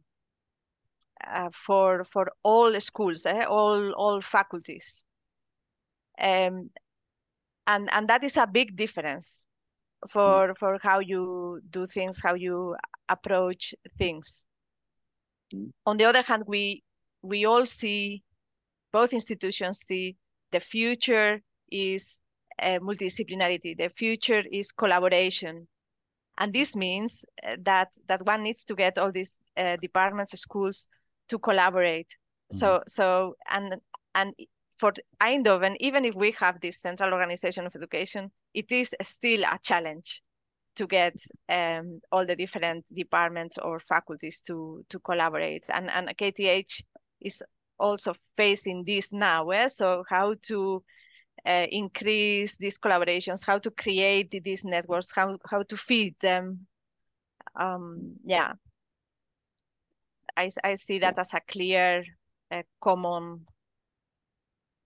uh, 1.27 1.51
for 1.53 2.05
for 2.05 2.33
all 2.43 2.81
schools, 2.81 3.27
eh, 3.27 3.45
all 3.45 3.93
all 3.93 4.21
faculties. 4.21 5.05
Um, 6.19 6.71
and 7.67 7.89
and 7.93 8.09
that 8.09 8.23
is 8.25 8.37
a 8.37 8.47
big 8.47 8.77
difference 8.77 9.47
for 10.09 10.49
mm. 10.49 10.59
for 10.59 10.79
how 10.83 10.99
you 10.99 11.61
do 11.71 11.87
things 11.87 12.21
how 12.23 12.35
you 12.35 12.77
approach 13.09 13.75
things 13.99 14.47
mm. 15.55 15.71
on 15.87 15.97
the 15.97 16.05
other 16.05 16.23
hand 16.23 16.45
we 16.47 16.83
we 17.23 17.45
all 17.45 17.67
see 17.67 18.23
both 18.93 19.13
institutions 19.13 19.81
see 19.81 20.17
the 20.53 20.61
future 20.61 21.41
is 21.71 22.21
uh, 22.63 22.79
multidisciplinarity 22.81 23.77
the 23.77 23.91
future 23.97 24.45
is 24.53 24.71
collaboration 24.73 25.67
and 26.39 26.53
this 26.53 26.77
means 26.77 27.25
uh, 27.47 27.57
that 27.63 27.89
that 28.09 28.25
one 28.27 28.43
needs 28.43 28.65
to 28.65 28.75
get 28.75 28.99
all 28.99 29.11
these 29.11 29.39
uh, 29.57 29.77
departments 29.81 30.39
schools 30.39 30.89
to 31.29 31.39
collaborate 31.39 32.17
mm. 32.53 32.59
so 32.59 32.83
so 32.87 33.35
and 33.51 33.77
and 34.15 34.35
for 34.85 34.93
Eindhoven, 35.19 35.77
even 35.81 36.05
if 36.05 36.15
we 36.15 36.33
have 36.33 36.61
this 36.61 36.79
central 36.79 37.15
organization 37.15 37.65
of 37.65 37.75
education, 37.75 38.31
it 38.53 38.71
is 38.71 38.95
still 39.01 39.43
a 39.45 39.59
challenge 39.63 40.21
to 40.77 40.87
get 40.87 41.15
um, 41.49 42.03
all 42.13 42.27
the 42.27 42.37
different 42.37 42.85
departments 42.95 43.57
or 43.57 43.81
faculties 43.81 44.43
to 44.43 44.85
to 44.91 44.99
collaborate. 44.99 45.65
And 45.73 45.89
and 45.91 46.09
KTH 46.09 46.83
is 47.23 47.43
also 47.79 48.13
facing 48.37 48.85
this 48.85 49.11
now. 49.11 49.49
Eh? 49.49 49.69
So 49.69 50.05
how 50.07 50.35
to 50.49 50.85
uh, 51.47 51.67
increase 51.71 52.59
these 52.59 52.79
collaborations, 52.79 53.43
how 53.43 53.59
to 53.61 53.71
create 53.71 54.45
these 54.45 54.67
networks, 54.67 55.11
how 55.11 55.39
how 55.51 55.63
to 55.63 55.77
feed 55.79 56.15
them. 56.21 56.67
Um, 57.59 58.17
yeah, 58.23 58.53
I 60.37 60.51
I 60.63 60.75
see 60.75 60.99
that 60.99 61.19
as 61.19 61.33
a 61.33 61.41
clear, 61.41 62.05
uh, 62.51 62.63
common 62.83 63.47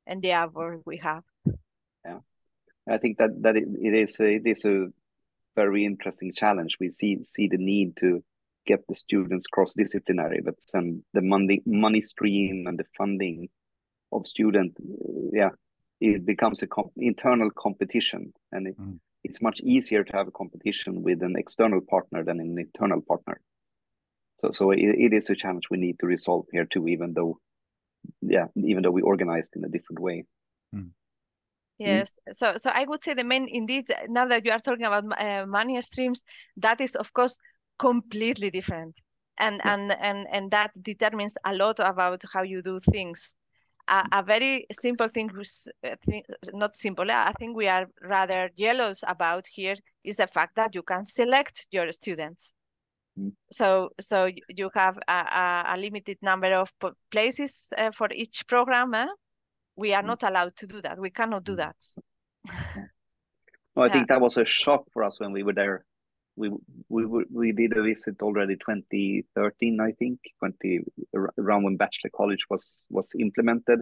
endeavor 0.08 0.80
we 0.84 0.96
have. 0.98 1.22
Yeah, 2.04 2.20
I 2.88 2.98
think 2.98 3.18
that 3.18 3.42
that 3.42 3.56
it, 3.56 3.68
it 3.80 3.94
is 3.94 4.18
a, 4.20 4.26
it 4.26 4.46
is 4.46 4.64
a 4.64 4.86
very 5.54 5.84
interesting 5.84 6.32
challenge. 6.32 6.76
We 6.80 6.88
see 6.88 7.18
see 7.24 7.48
the 7.48 7.58
need 7.58 7.96
to 7.98 8.22
get 8.66 8.86
the 8.88 8.94
students 8.94 9.46
cross 9.46 9.74
disciplinary, 9.74 10.40
but 10.44 10.56
some 10.60 11.02
the 11.14 11.22
money 11.22 11.62
money 11.66 12.00
stream 12.00 12.66
and 12.66 12.78
the 12.78 12.86
funding 12.96 13.48
of 14.12 14.26
student, 14.26 14.76
yeah, 15.32 15.50
it 16.00 16.24
becomes 16.24 16.62
a 16.62 16.66
comp 16.66 16.92
internal 16.96 17.50
competition, 17.50 18.32
and 18.52 18.68
it, 18.68 18.78
mm. 18.78 18.98
it's 19.24 19.42
much 19.42 19.60
easier 19.60 20.04
to 20.04 20.12
have 20.16 20.28
a 20.28 20.32
competition 20.32 21.02
with 21.02 21.22
an 21.22 21.34
external 21.36 21.80
partner 21.80 22.24
than 22.24 22.40
an 22.40 22.56
internal 22.58 23.02
partner. 23.02 23.40
So, 24.40 24.52
so 24.52 24.70
it, 24.70 24.78
it 24.78 25.12
is 25.12 25.28
a 25.30 25.34
challenge 25.34 25.64
we 25.70 25.78
need 25.78 25.98
to 25.98 26.06
resolve 26.06 26.46
here 26.52 26.66
too, 26.72 26.86
even 26.88 27.12
though 27.14 27.38
yeah 28.20 28.46
even 28.56 28.82
though 28.82 28.90
we 28.90 29.02
organized 29.02 29.54
in 29.56 29.64
a 29.64 29.68
different 29.68 30.00
way 30.00 30.24
mm. 30.74 30.90
yes 31.78 32.18
mm. 32.28 32.34
so 32.34 32.54
so 32.56 32.70
i 32.70 32.84
would 32.84 33.02
say 33.02 33.14
the 33.14 33.24
main 33.24 33.48
indeed 33.48 33.86
now 34.08 34.26
that 34.26 34.44
you 34.44 34.52
are 34.52 34.58
talking 34.58 34.86
about 34.86 35.04
uh, 35.20 35.46
money 35.46 35.80
streams 35.80 36.24
that 36.56 36.80
is 36.80 36.94
of 36.96 37.12
course 37.12 37.38
completely 37.78 38.50
different 38.50 39.00
and 39.38 39.60
and 39.64 39.92
and 40.00 40.26
and 40.32 40.50
that 40.50 40.70
determines 40.82 41.34
a 41.44 41.54
lot 41.54 41.78
about 41.78 42.22
how 42.32 42.42
you 42.42 42.62
do 42.62 42.80
things 42.80 43.36
a, 43.88 44.04
a 44.12 44.22
very 44.22 44.66
simple 44.72 45.08
thing, 45.08 45.30
uh, 45.84 45.96
not 46.52 46.76
simple, 46.76 47.10
I 47.10 47.32
think 47.38 47.56
we 47.56 47.68
are 47.68 47.86
rather 48.02 48.50
jealous 48.58 49.02
about 49.06 49.46
here 49.46 49.76
is 50.04 50.16
the 50.16 50.26
fact 50.26 50.56
that 50.56 50.74
you 50.74 50.82
can 50.82 51.04
select 51.04 51.66
your 51.70 51.90
students. 51.92 52.52
So, 53.52 53.90
so 54.00 54.30
you 54.48 54.70
have 54.74 54.98
a, 55.08 55.74
a, 55.74 55.76
limited 55.78 56.18
number 56.22 56.54
of 56.54 56.72
places 57.10 57.72
uh, 57.76 57.90
for 57.92 58.08
each 58.12 58.46
program. 58.46 58.94
Eh? 58.94 59.06
We 59.76 59.94
are 59.94 60.02
mm. 60.02 60.06
not 60.06 60.22
allowed 60.22 60.56
to 60.56 60.66
do 60.66 60.82
that. 60.82 60.98
We 60.98 61.10
cannot 61.10 61.44
do 61.44 61.54
mm. 61.54 61.56
that. 61.56 61.76
well, 63.74 63.84
I 63.84 63.86
yeah. 63.86 63.92
think 63.92 64.08
that 64.08 64.20
was 64.20 64.36
a 64.36 64.44
shock 64.44 64.84
for 64.92 65.04
us 65.04 65.18
when 65.20 65.32
we 65.32 65.42
were 65.42 65.54
there 65.54 65.84
we 66.38 66.50
we 66.88 67.24
we 67.30 67.52
did 67.52 67.76
a 67.76 67.82
visit 67.82 68.16
already 68.22 68.54
2013 68.54 69.80
i 69.80 69.92
think 69.92 70.20
20 70.38 70.80
around 71.36 71.64
when 71.64 71.76
bachelor 71.76 72.10
college 72.16 72.44
was 72.48 72.86
was 72.90 73.12
implemented 73.18 73.80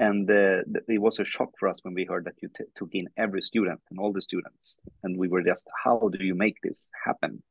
and 0.00 0.30
uh, 0.30 0.62
it 0.88 1.00
was 1.00 1.18
a 1.18 1.24
shock 1.24 1.50
for 1.58 1.68
us 1.68 1.80
when 1.82 1.94
we 1.94 2.04
heard 2.04 2.24
that 2.24 2.40
you 2.40 2.48
took 2.76 2.90
in 2.92 3.08
every 3.16 3.42
student 3.42 3.80
and 3.90 3.98
all 3.98 4.12
the 4.12 4.22
students 4.22 4.78
and 5.02 5.16
we 5.16 5.28
were 5.28 5.42
just 5.42 5.66
how 5.84 6.10
do 6.12 6.24
you 6.24 6.34
make 6.34 6.56
this 6.62 6.88
happen 7.04 7.42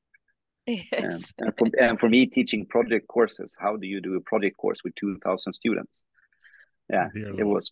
yes. 0.91 1.33
and, 1.37 1.47
and, 1.47 1.57
for, 1.57 1.67
and 1.79 1.99
for 1.99 2.09
me 2.09 2.25
teaching 2.25 2.65
project 2.65 3.07
courses 3.07 3.55
how 3.59 3.75
do 3.75 3.87
you 3.87 4.01
do 4.01 4.15
a 4.15 4.21
project 4.21 4.57
course 4.57 4.79
with 4.83 4.93
2000 4.95 5.53
students 5.53 6.05
yeah 6.89 7.07
it 7.15 7.45
was 7.45 7.71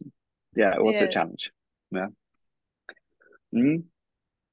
yeah 0.55 0.73
it 0.75 0.83
was 0.83 0.97
yeah. 0.97 1.03
a 1.03 1.11
challenge 1.11 1.51
yeah 1.91 2.07
mm. 3.53 3.83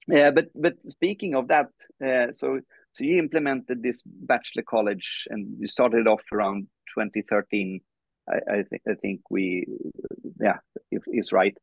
Yeah, 0.08 0.30
but 0.30 0.48
but 0.54 0.74
speaking 0.88 1.34
of 1.34 1.48
that, 1.48 1.68
uh, 2.04 2.32
so 2.32 2.60
so 2.92 3.04
you 3.04 3.18
implemented 3.18 3.82
this 3.82 4.02
bachelor 4.04 4.62
college 4.62 5.26
and 5.30 5.56
you 5.58 5.66
started 5.66 6.06
off 6.08 6.22
around 6.32 6.66
2013. 6.96 7.80
I, 8.28 8.34
I 8.52 8.62
think 8.64 8.82
I 8.88 8.94
think 8.94 9.20
we, 9.30 9.66
yeah, 10.40 10.58
is 10.90 11.32
right. 11.32 11.56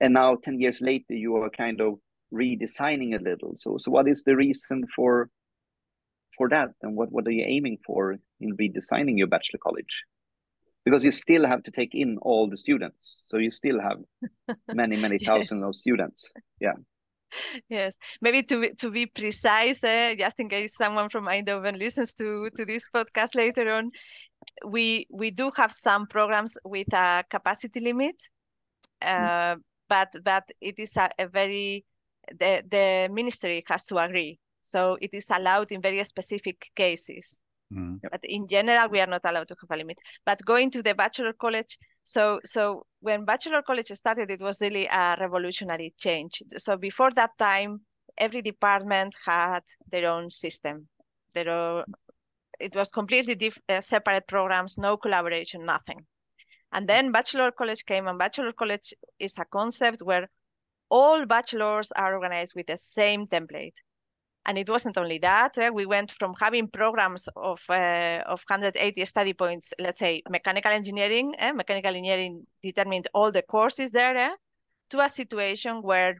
And 0.00 0.12
now 0.12 0.36
10 0.36 0.60
years 0.60 0.82
later, 0.82 1.14
you 1.14 1.36
are 1.36 1.48
kind 1.48 1.80
of 1.80 1.94
redesigning 2.32 3.18
a 3.18 3.22
little. 3.22 3.54
So 3.56 3.78
so 3.78 3.90
what 3.90 4.08
is 4.08 4.24
the 4.24 4.36
reason 4.36 4.84
for 4.94 5.30
for 6.36 6.48
that, 6.48 6.70
and 6.82 6.96
what 6.96 7.10
what 7.12 7.26
are 7.26 7.32
you 7.32 7.44
aiming 7.46 7.78
for 7.86 8.16
in 8.40 8.56
redesigning 8.56 9.18
your 9.18 9.26
bachelor 9.26 9.60
college? 9.62 10.04
Because 10.84 11.02
you 11.02 11.10
still 11.10 11.46
have 11.46 11.62
to 11.64 11.70
take 11.70 11.94
in 11.94 12.18
all 12.22 12.48
the 12.48 12.56
students, 12.56 13.24
so 13.26 13.38
you 13.38 13.50
still 13.50 13.80
have 13.80 13.98
many 14.74 14.96
many 14.96 15.16
yes. 15.20 15.26
thousands 15.26 15.62
of 15.62 15.74
students. 15.74 16.30
Yeah 16.60 16.74
yes 17.68 17.96
maybe 18.20 18.42
to 18.42 18.60
be, 18.60 18.70
to 18.74 18.90
be 18.90 19.06
precise 19.06 19.82
uh, 19.84 20.14
just 20.18 20.38
in 20.38 20.48
case 20.48 20.76
someone 20.76 21.08
from 21.08 21.26
eindhoven 21.26 21.78
listens 21.78 22.14
to 22.14 22.50
to 22.56 22.64
this 22.64 22.88
podcast 22.94 23.34
later 23.34 23.72
on 23.72 23.90
we 24.66 25.06
we 25.10 25.30
do 25.30 25.50
have 25.56 25.72
some 25.72 26.06
programs 26.06 26.56
with 26.64 26.92
a 26.92 27.24
capacity 27.30 27.80
limit 27.80 28.16
mm. 29.02 29.08
uh, 29.08 29.56
mm. 29.56 29.60
but 29.88 30.14
but 30.24 30.44
it 30.60 30.78
is 30.78 30.96
a, 30.96 31.10
a 31.18 31.26
very 31.26 31.84
the 32.30 32.62
the 32.68 33.08
ministry 33.12 33.64
has 33.66 33.84
to 33.84 33.98
agree 33.98 34.38
so 34.66 34.96
it 35.00 35.10
is 35.12 35.26
allowed 35.30 35.70
in 35.72 35.80
very 35.80 36.02
specific 36.04 36.70
cases 36.74 37.42
mm. 37.72 37.98
but 38.02 38.20
in 38.24 38.46
general 38.48 38.88
we 38.88 39.00
are 39.00 39.06
not 39.06 39.24
allowed 39.24 39.48
to 39.48 39.56
have 39.60 39.70
a 39.70 39.76
limit 39.76 39.98
but 40.24 40.44
going 40.44 40.70
to 40.70 40.82
the 40.82 40.94
bachelor 40.94 41.32
college 41.32 41.78
so, 42.06 42.38
so 42.44 42.86
when 43.00 43.24
Bachelor 43.24 43.62
College 43.62 43.88
started, 43.88 44.30
it 44.30 44.40
was 44.40 44.60
really 44.60 44.86
a 44.86 45.16
revolutionary 45.18 45.92
change. 45.98 46.40
So 46.56 46.76
before 46.76 47.10
that 47.16 47.36
time, 47.36 47.80
every 48.16 48.42
department 48.42 49.16
had 49.24 49.64
their 49.90 50.08
own 50.08 50.30
system. 50.30 50.86
Their 51.34 51.50
own, 51.50 51.84
it 52.60 52.76
was 52.76 52.92
completely 52.92 53.34
diff, 53.34 53.58
uh, 53.68 53.80
separate 53.80 54.28
programs, 54.28 54.78
no 54.78 54.96
collaboration, 54.96 55.64
nothing. 55.64 56.06
And 56.70 56.88
then 56.88 57.10
Bachelor 57.10 57.50
College 57.50 57.84
came, 57.84 58.06
and 58.06 58.20
Bachelor 58.20 58.52
College 58.52 58.94
is 59.18 59.36
a 59.38 59.44
concept 59.44 60.00
where 60.02 60.28
all 60.88 61.26
bachelors 61.26 61.90
are 61.90 62.14
organized 62.14 62.54
with 62.54 62.68
the 62.68 62.76
same 62.76 63.26
template. 63.26 63.74
And 64.46 64.56
it 64.58 64.68
wasn't 64.68 64.96
only 64.96 65.18
that. 65.18 65.58
Eh? 65.58 65.70
We 65.70 65.86
went 65.86 66.12
from 66.12 66.34
having 66.40 66.68
programs 66.68 67.28
of 67.34 67.60
uh, 67.68 68.22
of 68.26 68.42
180 68.48 69.04
study 69.04 69.32
points, 69.32 69.74
let's 69.78 69.98
say 69.98 70.22
mechanical 70.30 70.70
engineering, 70.70 71.34
eh? 71.38 71.52
mechanical 71.52 71.94
engineering 71.94 72.46
determined 72.62 73.08
all 73.12 73.32
the 73.32 73.42
courses 73.42 73.90
there, 73.90 74.16
eh? 74.16 74.34
to 74.90 75.00
a 75.00 75.08
situation 75.08 75.82
where 75.82 76.16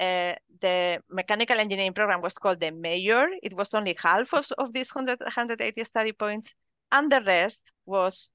uh, 0.00 0.34
the 0.60 1.00
mechanical 1.08 1.58
engineering 1.58 1.94
program 1.94 2.20
was 2.20 2.34
called 2.34 2.60
the 2.60 2.70
major. 2.70 3.28
It 3.42 3.54
was 3.54 3.74
only 3.74 3.96
half 3.98 4.34
of, 4.34 4.46
of 4.58 4.72
these 4.72 4.92
100, 4.94 5.20
180 5.20 5.84
study 5.84 6.12
points, 6.12 6.54
and 6.90 7.10
the 7.10 7.20
rest 7.22 7.72
was 7.86 8.32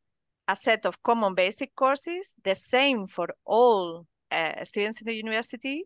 a 0.48 0.56
set 0.56 0.86
of 0.86 1.02
common 1.04 1.36
basic 1.36 1.76
courses, 1.76 2.36
the 2.44 2.56
same 2.56 3.08
for 3.08 3.28
all 3.46 4.06
uh, 4.32 4.64
students 4.64 5.02
in 5.02 5.06
the 5.06 5.14
university, 5.14 5.86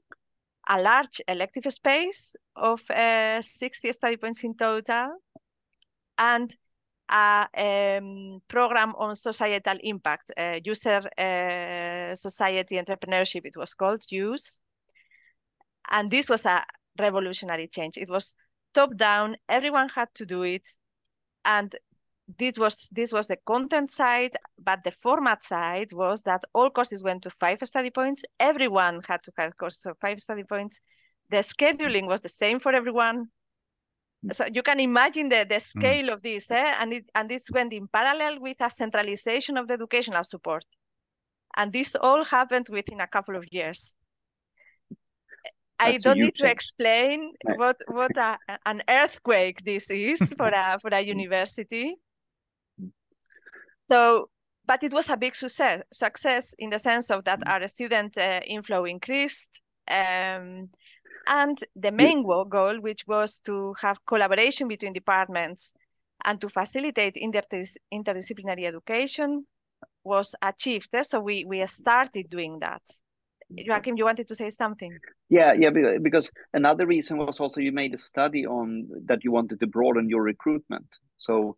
a 0.70 0.82
large 0.82 1.22
elective 1.28 1.72
space 1.72 2.36
of 2.56 2.82
uh, 2.90 3.42
60 3.42 3.94
study 3.94 4.18
points 4.18 4.44
in 4.44 4.56
total, 4.56 5.18
and 6.18 6.56
a 7.10 7.98
um, 8.02 8.42
program 8.48 8.94
on 8.98 9.16
societal 9.16 9.78
impact, 9.82 10.32
uh, 10.38 10.60
user 10.64 11.02
uh, 11.18 12.16
society 12.16 12.76
entrepreneurship, 12.76 13.46
it 13.46 13.56
was 13.56 13.74
called 13.74 14.04
USE. 14.10 14.60
And 15.90 16.12
this 16.12 16.30
was 16.30 16.46
a 16.46 16.66
revolutionary 17.00 17.68
change. 17.68 17.98
It 17.98 18.10
was 18.10 18.36
top 18.74 18.96
down, 18.98 19.38
everyone 19.48 19.90
had 19.90 20.10
to 20.16 20.26
do 20.26 20.44
it. 20.44 20.68
And 21.46 21.74
this 22.38 22.58
was 22.58 22.90
this 22.92 23.14
was 23.14 23.28
the 23.28 23.38
content 23.46 23.90
side, 23.90 24.36
but 24.60 24.84
the 24.84 24.92
format 24.92 25.44
side 25.44 25.94
was 25.94 26.24
that 26.24 26.44
all 26.54 26.70
courses 26.70 27.04
went 27.04 27.24
to 27.24 27.30
five 27.30 27.60
study 27.64 27.90
points. 27.90 28.24
Everyone 28.40 29.02
had 29.08 29.22
to 29.24 29.32
have 29.38 29.58
courses 29.58 29.86
of 29.86 29.98
five 30.00 30.20
study 30.20 30.44
points. 30.44 30.82
The 31.30 31.38
scheduling 31.38 32.06
was 32.08 32.22
the 32.22 32.30
same 32.30 32.60
for 32.60 32.74
everyone. 32.74 33.28
So 34.32 34.46
you 34.52 34.62
can 34.62 34.80
imagine 34.80 35.30
the, 35.30 35.46
the 35.48 35.56
mm. 35.56 35.62
scale 35.62 36.08
mm. 36.08 36.14
of 36.14 36.22
this, 36.22 36.52
eh? 36.52 36.76
and 36.80 36.94
it 36.94 37.06
and 37.16 37.30
this 37.30 37.50
went 37.52 37.72
in 37.72 37.88
parallel 37.88 38.42
with 38.42 38.58
a 38.60 38.70
centralization 38.70 39.58
of 39.58 39.68
the 39.68 39.76
educational 39.76 40.24
support. 40.24 40.66
And 41.56 41.72
this 41.72 41.96
all 41.96 42.26
happened 42.26 42.68
within 42.70 43.00
a 43.00 43.08
couple 43.08 43.38
of 43.38 43.46
years. 43.52 43.96
That's 45.80 45.92
I 45.92 45.98
don't 45.98 46.20
need 46.20 46.36
to 46.36 46.50
explain 46.50 47.34
what 47.56 47.78
what 47.88 48.18
a, 48.18 48.38
an 48.66 48.84
earthquake 48.90 49.64
this 49.64 49.90
is 49.90 50.34
for 50.38 50.50
a 50.50 50.78
for 50.80 50.90
a 50.90 51.00
university. 51.16 51.96
So, 53.90 54.30
but 54.66 54.84
it 54.84 54.94
was 54.94 55.10
a 55.10 55.18
big 55.18 55.36
success, 55.36 55.82
success 55.94 56.54
in 56.60 56.70
the 56.70 56.80
sense 56.80 57.10
of 57.10 57.24
that 57.26 57.42
our 57.48 57.68
student 57.68 58.18
uh, 58.18 58.42
inflow 58.46 58.86
increased. 58.86 59.62
Um, 59.90 60.70
and 61.28 61.58
the 61.76 61.92
main 61.92 62.24
goal, 62.24 62.80
which 62.80 63.06
was 63.08 63.40
to 63.42 63.74
have 63.82 64.06
collaboration 64.06 64.68
between 64.68 64.94
departments 64.94 65.74
and 66.26 66.40
to 66.42 66.50
facilitate 66.50 67.16
interdis 67.16 67.76
interdisciplinary 67.94 68.66
education, 68.66 69.46
was 70.04 70.36
achieved. 70.42 70.94
Eh? 70.96 71.04
So 71.04 71.20
we, 71.20 71.46
we 71.46 71.66
started 71.68 72.30
doing 72.30 72.60
that. 72.60 72.82
Joakim, 73.52 73.98
you 73.98 74.06
wanted 74.06 74.28
to 74.28 74.36
say 74.36 74.50
something? 74.50 74.98
Yeah, 75.30 75.54
yeah, 75.54 75.70
because 76.02 76.32
another 76.54 76.86
reason 76.86 77.18
was 77.18 77.40
also 77.40 77.62
you 77.62 77.72
made 77.72 77.94
a 77.94 77.98
study 77.98 78.46
on 78.46 78.88
that 79.06 79.24
you 79.24 79.32
wanted 79.32 79.60
to 79.62 79.68
broaden 79.68 80.10
your 80.10 80.22
recruitment. 80.22 80.88
So 81.18 81.58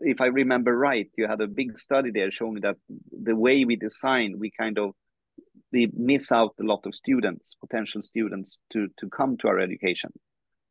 if 0.00 0.20
I 0.20 0.26
remember 0.26 0.76
right, 0.76 1.10
you 1.16 1.26
had 1.26 1.40
a 1.40 1.46
big 1.46 1.78
study 1.78 2.10
there 2.10 2.30
showing 2.30 2.60
that 2.60 2.76
the 3.10 3.36
way 3.36 3.64
we 3.64 3.76
design, 3.76 4.38
we 4.38 4.50
kind 4.50 4.78
of 4.78 4.92
we 5.72 5.90
miss 5.94 6.32
out 6.32 6.54
a 6.60 6.64
lot 6.64 6.86
of 6.86 6.94
students, 6.94 7.54
potential 7.54 8.02
students, 8.02 8.58
to 8.72 8.88
to 8.98 9.08
come 9.08 9.36
to 9.38 9.48
our 9.48 9.58
education. 9.58 10.12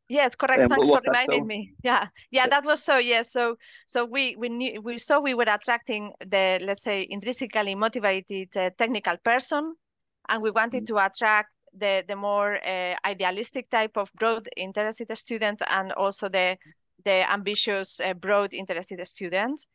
Yes, 0.08 0.36
correct. 0.36 0.62
Um, 0.62 0.68
Thanks 0.68 0.88
for 0.88 1.00
reminding 1.04 1.42
so? 1.42 1.44
me. 1.44 1.72
Yeah, 1.82 2.08
yeah, 2.30 2.42
yes. 2.42 2.50
that 2.50 2.64
was 2.64 2.82
so. 2.82 2.98
Yes, 2.98 3.32
so 3.32 3.56
so 3.86 4.04
we 4.04 4.36
we 4.36 4.48
knew, 4.48 4.80
we 4.80 4.98
saw 4.98 5.20
we 5.20 5.34
were 5.34 5.48
attracting 5.48 6.12
the 6.20 6.60
let's 6.62 6.82
say 6.82 7.06
intrinsically 7.10 7.74
motivated 7.74 8.56
uh, 8.56 8.70
technical 8.78 9.16
person, 9.24 9.74
and 10.28 10.42
we 10.42 10.50
wanted 10.50 10.82
mm 10.82 10.86
-hmm. 10.86 10.98
to 10.98 11.04
attract 11.06 11.52
the 11.78 12.04
the 12.06 12.16
more 12.16 12.58
uh, 12.64 12.94
idealistic 13.10 13.68
type 13.68 14.00
of 14.00 14.12
broad 14.14 14.48
interested 14.56 15.18
student, 15.18 15.62
and 15.68 15.92
also 15.92 16.28
the 16.28 16.56
the 17.06 17.32
ambitious, 17.32 18.00
uh, 18.00 18.12
broad, 18.14 18.52
interested 18.52 19.06
students. 19.06 19.66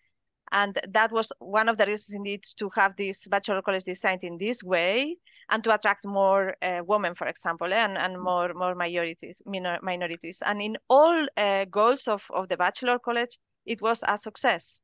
And 0.51 0.77
that 0.89 1.11
was 1.13 1.31
one 1.39 1.69
of 1.69 1.77
the 1.77 1.85
reasons 1.85 2.13
indeed 2.13 2.43
to 2.57 2.69
have 2.75 2.95
this 2.97 3.25
bachelor 3.27 3.61
college 3.61 3.85
designed 3.85 4.25
in 4.25 4.38
this 4.38 4.61
way 4.61 5.15
and 5.50 5.63
to 5.63 5.73
attract 5.73 6.05
more 6.05 6.55
uh, 6.61 6.81
women, 6.85 7.15
for 7.15 7.27
example, 7.27 7.73
and, 7.73 7.97
and 7.97 8.21
more 8.21 8.53
more 8.53 8.75
minorities, 8.75 9.41
minor, 9.45 9.79
minorities. 9.81 10.43
And 10.45 10.61
in 10.61 10.77
all 10.89 11.25
uh, 11.38 11.65
goals 11.65 12.07
of, 12.09 12.27
of 12.31 12.50
the 12.50 12.57
bachelor 12.57 13.00
college, 13.00 13.39
it 13.65 13.81
was 13.81 14.03
a 14.05 14.17
success. 14.17 14.81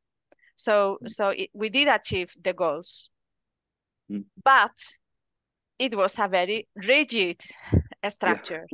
So 0.56 1.00
so 1.06 1.30
it, 1.30 1.50
we 1.54 1.70
did 1.70 1.90
achieve 1.90 2.34
the 2.42 2.54
goals, 2.54 3.10
mm. 4.10 4.24
but 4.42 4.78
it 5.80 5.96
was 5.96 6.18
a 6.20 6.28
very 6.28 6.68
rigid 6.76 7.42
structure. 8.10 8.66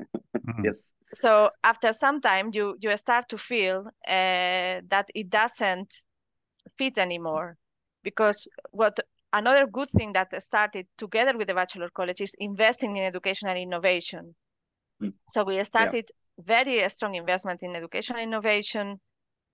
mm. 0.48 0.64
yes. 0.64 0.94
So 1.14 1.50
after 1.64 1.92
some 1.92 2.22
time, 2.22 2.50
you 2.54 2.76
you 2.80 2.96
start 2.98 3.30
to 3.30 3.38
feel 3.38 3.86
uh, 4.08 4.82
that 4.90 5.08
it 5.14 5.30
doesn't 5.30 5.94
fit 6.78 6.98
anymore, 6.98 7.58
because 8.04 8.48
what 8.72 9.00
another 9.32 9.68
good 9.68 9.90
thing 9.90 10.14
that 10.14 10.42
started 10.42 10.88
together 10.98 11.38
with 11.38 11.48
the 11.48 11.54
bachelor 11.54 11.90
college 11.94 12.22
is 12.22 12.34
investing 12.40 12.98
in 12.98 13.04
educational 13.04 13.56
innovation. 13.56 14.36
Mm. 15.02 15.14
So 15.30 15.44
we 15.44 15.64
started 15.64 16.06
yeah. 16.10 16.44
very 16.46 16.90
strong 16.90 17.16
investment 17.16 17.62
in 17.64 17.76
educational 17.76 18.22
innovation 18.22 19.00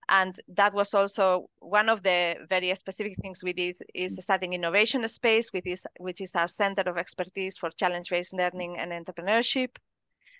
and 0.10 0.39
that 0.48 0.74
was 0.74 0.94
also 0.94 1.50
one 1.60 1.88
of 1.88 2.01
the 2.01 2.36
very 2.50 2.74
specific 2.75 3.16
things 3.22 3.44
we 3.44 3.54
did 3.54 3.78
is 3.94 4.18
mm. 4.18 4.22
starting 4.22 4.54
innovation 4.54 5.08
space 5.08 5.54
which 5.54 5.68
is 5.68 5.86
which 6.00 6.20
is 6.20 6.36
our 6.36 6.48
center 6.48 6.82
of 6.82 6.98
expertise 6.98 7.58
for 7.58 7.70
challenge-based 7.78 8.34
learning 8.34 8.78
and 8.78 8.92
entrepreneurship 8.92 9.70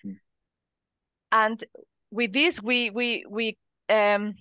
mm. 0.06 0.16
and 1.32 1.64
with 2.12 2.34
this 2.34 2.62
we 2.62 2.90
we 2.90 3.24
we 3.30 3.58
um, 3.90 4.34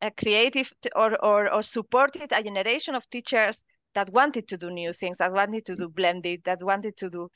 a 0.00 0.10
creative 0.10 0.72
or, 0.96 1.16
or 1.24 1.52
or 1.52 1.62
supported 1.62 2.32
a 2.32 2.42
generation 2.42 2.94
of 2.94 3.08
teachers 3.08 3.64
that 3.94 4.10
wanted 4.12 4.48
to 4.48 4.56
do 4.56 4.70
new 4.70 4.92
things 4.92 5.18
that 5.18 5.32
wanted 5.32 5.64
to 5.64 5.76
do 5.76 5.88
blended 5.88 6.40
that 6.44 6.62
wanted 6.62 6.96
to 6.96 7.08
do 7.08 7.28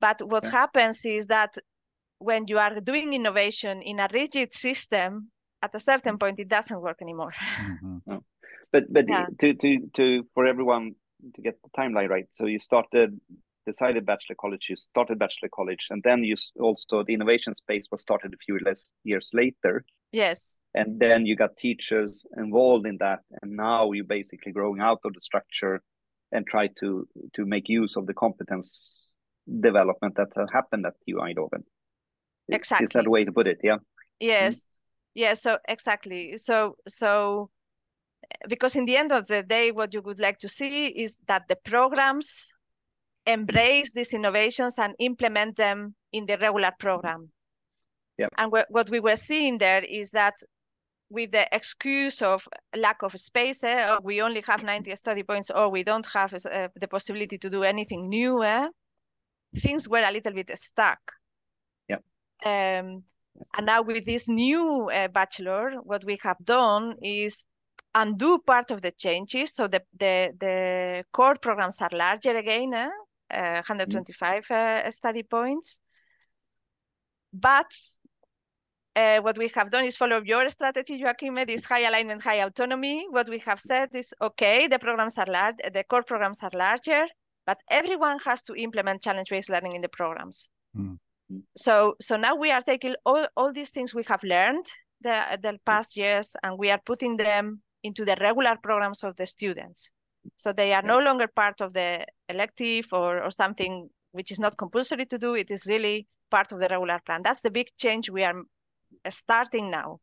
but 0.00 0.22
what 0.22 0.44
yeah. 0.44 0.50
happens 0.50 1.04
is 1.04 1.26
that 1.26 1.54
when 2.18 2.44
you 2.46 2.58
are 2.58 2.80
doing 2.80 3.12
innovation 3.12 3.82
in 3.82 3.98
a 3.98 4.08
rigid 4.12 4.54
system 4.54 5.32
at 5.62 5.74
a 5.74 5.78
certain 5.78 6.18
point 6.18 6.38
it 6.38 6.48
doesn't 6.48 6.80
work 6.80 7.00
anymore 7.00 7.32
mm-hmm. 7.84 8.16
but 8.72 8.92
but 8.92 9.04
yeah. 9.08 9.26
to 9.38 9.54
to 9.54 9.78
to 9.94 10.24
for 10.34 10.46
everyone 10.46 10.92
to 11.34 11.42
get 11.42 11.56
the 11.62 11.70
timeline 11.78 12.08
right 12.08 12.26
so 12.32 12.46
you 12.46 12.58
started 12.58 13.18
decided 13.64 14.04
bachelor 14.04 14.34
college 14.40 14.66
you 14.68 14.74
started 14.74 15.18
bachelor 15.18 15.48
college 15.54 15.86
and 15.90 16.02
then 16.02 16.24
you 16.24 16.34
also 16.60 17.04
the 17.04 17.14
innovation 17.14 17.54
space 17.54 17.86
was 17.92 18.02
started 18.02 18.34
a 18.34 18.44
few 18.44 18.58
less 18.64 18.90
years 19.04 19.30
later 19.32 19.84
yes 20.10 20.58
and 20.74 20.98
then 20.98 21.24
you 21.24 21.36
got 21.36 21.56
teachers 21.56 22.26
involved 22.36 22.86
in 22.86 22.96
that 22.98 23.20
and 23.40 23.52
now 23.52 23.92
you're 23.92 24.04
basically 24.04 24.50
growing 24.50 24.80
out 24.80 24.98
of 25.04 25.14
the 25.14 25.20
structure 25.20 25.80
and 26.32 26.44
try 26.46 26.66
to 26.80 27.06
to 27.34 27.46
make 27.46 27.68
use 27.68 27.94
of 27.94 28.06
the 28.06 28.14
competence 28.14 29.08
development 29.60 30.16
that 30.16 30.28
happened 30.52 30.86
at 30.86 30.94
TU 31.04 31.16
Eindhoven. 31.16 31.64
Exactly. 32.48 32.86
Is 32.86 32.92
that 32.92 33.06
a 33.06 33.10
way 33.10 33.24
to 33.24 33.32
put 33.32 33.46
it? 33.46 33.58
Yeah. 33.62 33.78
Yes 34.20 34.66
yeah 35.14 35.34
so 35.34 35.58
exactly. 35.68 36.36
So 36.38 36.76
so 36.88 37.50
because 38.48 38.76
in 38.76 38.86
the 38.86 38.96
end 38.96 39.12
of 39.12 39.26
the 39.26 39.42
day 39.42 39.72
what 39.72 39.92
you 39.94 40.02
would 40.02 40.18
like 40.18 40.38
to 40.38 40.48
see 40.48 40.86
is 40.86 41.18
that 41.28 41.42
the 41.48 41.56
programs 41.56 42.50
embrace 43.26 43.92
these 43.92 44.14
innovations 44.14 44.78
and 44.78 44.94
implement 44.98 45.56
them 45.56 45.94
in 46.12 46.26
the 46.26 46.38
regular 46.38 46.72
program. 46.78 47.30
Yeah. 48.18 48.28
and 48.36 48.52
what, 48.52 48.66
what 48.68 48.90
we 48.90 49.00
were 49.00 49.16
seeing 49.16 49.56
there 49.56 49.82
is 49.82 50.10
that 50.10 50.34
with 51.08 51.32
the 51.32 51.46
excuse 51.54 52.20
of 52.20 52.46
lack 52.76 53.02
of 53.02 53.18
space 53.18 53.64
eh, 53.64 53.90
or 53.90 54.00
we 54.02 54.20
only 54.20 54.42
have 54.46 54.62
90 54.62 54.94
study 54.96 55.22
points 55.22 55.50
or 55.50 55.70
we 55.70 55.82
don't 55.82 56.06
have 56.06 56.34
uh, 56.34 56.68
the 56.76 56.88
possibility 56.88 57.38
to 57.38 57.48
do 57.48 57.62
anything 57.62 58.08
new 58.08 58.42
eh, 58.42 58.68
things 59.56 59.88
were 59.88 60.04
a 60.04 60.12
little 60.12 60.32
bit 60.32 60.50
stuck. 60.58 61.00
Yeah 61.88 61.98
um, 62.44 63.02
and 63.54 63.66
now 63.66 63.82
with 63.82 64.04
this 64.04 64.28
new 64.28 64.90
uh, 64.90 65.08
bachelor, 65.08 65.72
what 65.82 66.04
we 66.04 66.18
have 66.22 66.38
done 66.44 66.96
is 67.02 67.46
undo 67.94 68.38
part 68.38 68.70
of 68.70 68.80
the 68.80 68.90
changes. 68.92 69.54
So 69.54 69.68
the 69.68 69.82
the, 69.98 70.32
the 70.38 71.04
core 71.12 71.36
programs 71.36 71.80
are 71.80 71.90
larger 71.92 72.36
again, 72.36 72.74
eh? 72.74 72.90
uh, 73.30 73.62
125 73.66 74.50
uh, 74.50 74.90
study 74.90 75.22
points. 75.22 75.80
But 77.32 77.72
uh, 78.94 79.20
what 79.20 79.38
we 79.38 79.48
have 79.54 79.70
done 79.70 79.84
is 79.84 79.96
follow 79.96 80.20
your 80.22 80.48
strategy, 80.50 81.02
Joakim, 81.02 81.46
this 81.46 81.64
high 81.64 81.86
alignment, 81.88 82.22
high 82.22 82.42
autonomy. 82.44 83.06
What 83.10 83.28
we 83.28 83.38
have 83.40 83.60
said 83.60 83.88
is, 83.94 84.12
okay, 84.20 84.66
the 84.66 84.78
programs 84.78 85.16
are 85.16 85.26
large, 85.26 85.56
the 85.72 85.84
core 85.84 86.02
programs 86.02 86.42
are 86.42 86.50
larger, 86.54 87.06
but 87.46 87.58
everyone 87.70 88.18
has 88.20 88.42
to 88.42 88.54
implement 88.54 89.02
challenge-based 89.02 89.48
learning 89.48 89.76
in 89.76 89.82
the 89.82 89.88
programs. 89.88 90.50
Mm 90.76 90.98
so 91.56 91.94
so 92.00 92.16
now 92.16 92.34
we 92.34 92.50
are 92.50 92.62
taking 92.62 92.94
all, 93.04 93.26
all 93.36 93.52
these 93.52 93.70
things 93.70 93.94
we 93.94 94.04
have 94.08 94.22
learned 94.22 94.66
the, 95.02 95.38
the 95.42 95.58
past 95.66 95.96
years 95.96 96.36
and 96.42 96.58
we 96.58 96.70
are 96.70 96.80
putting 96.84 97.16
them 97.16 97.60
into 97.82 98.04
the 98.04 98.16
regular 98.20 98.56
programs 98.62 99.02
of 99.02 99.16
the 99.16 99.26
students. 99.26 99.90
So 100.36 100.52
they 100.52 100.72
are 100.72 100.82
no 100.82 100.98
longer 100.98 101.26
part 101.26 101.60
of 101.60 101.72
the 101.72 102.06
elective 102.28 102.86
or, 102.92 103.22
or 103.24 103.30
something 103.30 103.90
which 104.12 104.30
is 104.30 104.38
not 104.38 104.56
compulsory 104.56 105.06
to 105.06 105.18
do. 105.18 105.34
It 105.34 105.50
is 105.50 105.66
really 105.66 106.06
part 106.30 106.52
of 106.52 106.60
the 106.60 106.68
regular 106.68 107.00
plan. 107.04 107.22
That's 107.24 107.40
the 107.40 107.50
big 107.50 107.68
change 107.76 108.08
we 108.08 108.22
are 108.22 108.40
starting 109.10 109.70
now. 109.70 109.98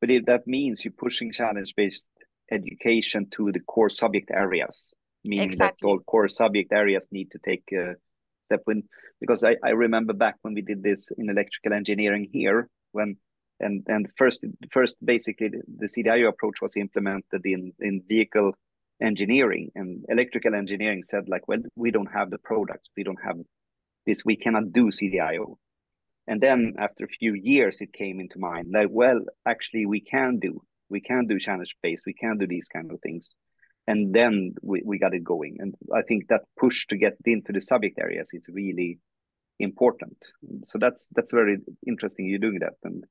But 0.00 0.10
if 0.10 0.26
that 0.26 0.46
means 0.46 0.84
you're 0.84 0.92
pushing 0.92 1.32
challenge-based 1.32 2.10
education 2.52 3.28
to 3.36 3.50
the 3.50 3.60
core 3.60 3.90
subject 3.90 4.30
areas 4.30 4.94
meaning 5.24 5.48
exactly. 5.48 5.86
that 5.86 5.88
all 5.88 5.98
core 6.00 6.28
subject 6.28 6.72
areas 6.72 7.08
need 7.12 7.30
to 7.30 7.38
take 7.38 7.64
uh, 7.72 7.94
step 8.48 8.62
when 8.64 8.80
because 9.22 9.42
I, 9.50 9.56
I 9.68 9.70
remember 9.84 10.14
back 10.24 10.36
when 10.42 10.54
we 10.54 10.62
did 10.70 10.82
this 10.82 11.10
in 11.18 11.28
electrical 11.28 11.72
engineering 11.80 12.24
here 12.32 12.58
when 12.92 13.16
and 13.60 13.76
and 13.94 14.02
first 14.20 14.44
first 14.76 14.94
basically 15.04 15.48
the, 15.82 15.88
CDIO 15.94 16.28
approach 16.28 16.58
was 16.62 16.76
implemented 16.76 17.42
in 17.44 17.72
in 17.88 17.94
vehicle 18.14 18.52
engineering 19.10 19.70
and 19.74 20.04
electrical 20.08 20.54
engineering 20.54 21.02
said 21.02 21.24
like 21.28 21.46
well 21.48 21.62
we 21.82 21.90
don't 21.96 22.16
have 22.18 22.30
the 22.30 22.42
products 22.50 22.88
we 22.96 23.04
don't 23.04 23.24
have 23.28 23.38
this. 24.06 24.24
We 24.24 24.36
cannot 24.36 24.72
do 24.72 24.84
CDIO 24.98 25.46
and 26.26 26.40
then 26.40 26.60
after 26.86 27.04
a 27.04 27.14
few 27.20 27.32
years 27.34 27.80
it 27.80 27.92
came 27.92 28.16
into 28.20 28.38
mind 28.50 28.66
like 28.78 28.88
well 28.90 29.20
actually 29.52 29.86
we 29.94 30.00
can 30.00 30.38
do 30.38 30.52
we 30.88 31.00
can 31.00 31.26
do 31.26 31.38
challenge 31.46 31.76
based 31.82 32.04
we 32.06 32.14
can 32.22 32.38
do 32.38 32.46
these 32.46 32.68
kind 32.74 32.90
of 32.92 33.00
things 33.00 33.28
and 33.88 34.14
then 34.14 34.54
we, 34.62 34.82
we 34.84 34.98
got 34.98 35.14
it 35.14 35.24
going. 35.24 35.56
And 35.62 35.74
i 36.00 36.02
think 36.08 36.28
that 36.28 36.42
push 36.62 36.86
to 36.88 36.96
get 36.96 37.14
into 37.24 37.52
the 37.52 37.60
subject 37.60 37.98
areas 37.98 38.28
is 38.32 38.46
really 38.60 38.98
important. 39.58 40.18
So 40.66 40.78
that's 40.78 41.08
that's 41.16 41.32
very 41.32 41.56
interesting 41.86 42.26
you're 42.26 42.46
doing 42.48 42.60
that. 42.60 42.76
And 42.84 43.04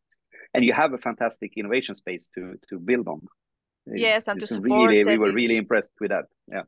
and 0.54 0.64
you 0.64 0.74
have 0.74 0.94
a 0.94 1.04
fantastic 1.08 1.52
innovation 1.58 1.96
space 1.96 2.30
to 2.36 2.42
to 2.70 2.80
build 2.80 3.08
on. 3.08 3.22
Yes 3.88 4.28
and 4.28 4.40
to 4.40 4.48
support 4.48 4.90
really 4.90 5.04
we 5.04 5.18
were 5.18 5.34
really 5.34 5.58
impressed 5.58 5.94
with 6.00 6.12
that. 6.12 6.26
Yeah. 6.48 6.66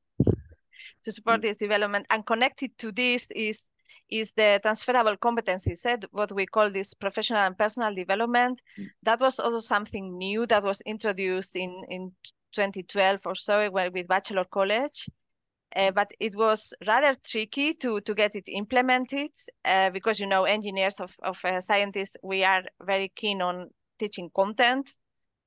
To 1.05 1.11
support 1.11 1.41
this 1.41 1.57
development 1.57 2.05
and 2.09 2.25
connected 2.25 2.71
to 2.79 2.91
this 2.91 3.31
is 3.35 3.69
is 4.09 4.31
the 4.31 4.59
transferable 4.63 5.17
competencies 5.17 5.79
said 5.79 6.05
what 6.11 6.31
we 6.31 6.45
call 6.45 6.71
this 6.71 6.93
professional 6.93 7.45
and 7.47 7.57
personal 7.57 7.93
development. 7.93 8.61
Mm. 8.77 8.87
that 9.03 9.19
was 9.19 9.39
also 9.39 9.59
something 9.59 10.17
new 10.17 10.47
that 10.47 10.63
was 10.63 10.81
introduced 10.81 11.55
in 11.55 11.71
in 11.89 12.11
2012 12.53 13.21
or 13.25 13.35
so 13.35 13.69
with 13.71 14.07
Bachelor 14.07 14.45
College. 14.45 15.09
Uh, 15.75 15.91
but 15.91 16.11
it 16.19 16.35
was 16.35 16.73
rather 16.87 17.13
tricky 17.23 17.73
to 17.75 18.01
to 18.01 18.15
get 18.15 18.35
it 18.35 18.49
implemented 18.49 19.29
uh, 19.65 19.91
because 19.91 20.19
you 20.19 20.25
know 20.25 20.45
engineers 20.45 20.99
of, 20.99 21.15
of 21.21 21.37
uh, 21.45 21.61
scientists 21.61 22.17
we 22.23 22.43
are 22.43 22.63
very 22.81 23.11
keen 23.15 23.39
on 23.39 23.69
teaching 23.99 24.31
content 24.33 24.89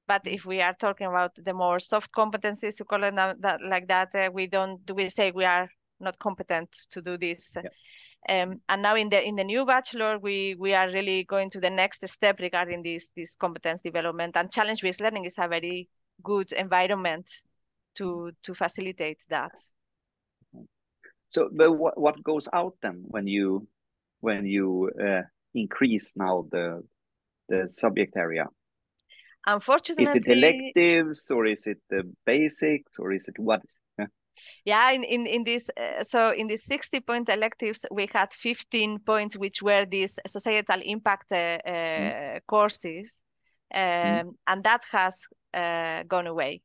but 0.06 0.26
if 0.26 0.44
we 0.44 0.60
are 0.60 0.74
talking 0.74 1.08
about 1.08 1.34
the 1.34 1.52
more 1.52 1.80
soft 1.80 2.12
competencies 2.12 2.76
to 2.76 2.84
call 2.84 3.02
it 3.02 3.14
that, 3.16 3.58
like 3.68 3.88
that 3.88 4.14
uh, 4.14 4.30
we 4.32 4.46
don't 4.46 4.78
we 4.94 5.08
say 5.08 5.32
we 5.32 5.44
are 5.44 5.68
not 5.98 6.18
competent 6.18 6.70
to 6.90 7.02
do 7.02 7.16
this 7.18 7.56
yeah. 7.56 8.42
um, 8.42 8.60
and 8.68 8.82
now 8.82 8.94
in 8.94 9.08
the 9.08 9.20
in 9.26 9.34
the 9.36 9.44
new 9.44 9.64
bachelor 9.64 10.18
we 10.18 10.54
we 10.58 10.74
are 10.74 10.88
really 10.90 11.24
going 11.24 11.50
to 11.50 11.60
the 11.60 11.70
next 11.70 12.06
step 12.06 12.38
regarding 12.38 12.82
this 12.82 13.10
this 13.16 13.34
competence 13.34 13.82
development 13.82 14.36
and 14.36 14.52
challenge 14.52 14.82
based 14.82 15.00
learning 15.00 15.24
is 15.24 15.38
a 15.38 15.48
very 15.48 15.88
good 16.22 16.52
environment 16.52 17.30
to 17.94 18.32
to 18.42 18.54
facilitate 18.54 19.22
that 19.28 19.52
so 21.28 21.48
but 21.52 21.72
what, 21.72 21.98
what 21.98 22.22
goes 22.22 22.48
out 22.52 22.74
then 22.82 23.02
when 23.08 23.26
you 23.26 23.66
when 24.20 24.46
you 24.46 24.90
uh, 25.00 25.22
increase 25.54 26.14
now 26.16 26.46
the 26.50 26.82
the 27.48 27.68
subject 27.68 28.16
area 28.16 28.46
unfortunately 29.46 30.04
is 30.04 30.14
it 30.14 30.26
electives 30.26 31.30
or 31.30 31.46
is 31.46 31.66
it 31.66 31.78
the 31.90 32.02
basics 32.24 32.98
or 32.98 33.12
is 33.12 33.28
it 33.28 33.38
what 33.38 33.62
yeah 34.64 34.90
in 34.90 35.04
in, 35.04 35.26
in 35.26 35.44
this 35.44 35.70
uh, 35.76 36.02
so 36.02 36.32
in 36.32 36.46
the 36.46 36.56
60 36.56 37.00
point 37.00 37.28
electives 37.28 37.84
we 37.90 38.08
had 38.12 38.32
15 38.32 39.00
points 39.00 39.36
which 39.36 39.62
were 39.62 39.84
these 39.86 40.18
societal 40.26 40.80
impact 40.82 41.32
uh, 41.32 41.58
mm. 41.66 42.40
courses 42.46 43.22
mm. 43.74 44.20
um, 44.20 44.26
mm. 44.26 44.34
and 44.46 44.64
that 44.64 44.82
has 44.90 45.26
uh, 45.54 46.02
gone 46.04 46.26
away. 46.26 46.62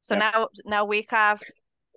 So 0.00 0.14
yep. 0.14 0.32
now 0.34 0.48
now 0.64 0.84
we 0.84 1.06
have 1.10 1.40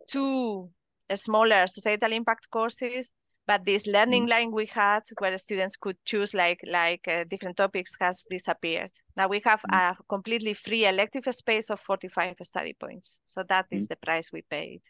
two 0.08 0.70
smaller 1.16 1.68
societal 1.68 2.12
impact 2.12 2.50
courses, 2.50 3.14
but 3.48 3.66
this 3.66 3.88
learning 3.88 4.28
mm. 4.28 4.30
line 4.30 4.52
we 4.52 4.66
had 4.66 5.02
where 5.20 5.38
students 5.38 5.76
could 5.76 5.98
choose 6.06 6.34
like 6.34 6.60
like 6.66 7.08
uh, 7.08 7.24
different 7.30 7.58
topics 7.58 7.96
has 8.00 8.26
disappeared. 8.30 8.92
Now 9.16 9.28
we 9.28 9.42
have 9.46 9.62
mm. 9.62 9.78
a 9.78 9.98
completely 10.10 10.54
free 10.54 10.86
elective 10.88 11.24
space 11.34 11.70
of 11.70 11.80
45 11.80 12.36
study 12.44 12.76
points. 12.80 13.22
So 13.26 13.44
that 13.50 13.66
is 13.72 13.86
mm. 13.86 13.90
the 13.90 13.96
price 13.98 14.32
we 14.32 14.44
paid. 14.50 14.82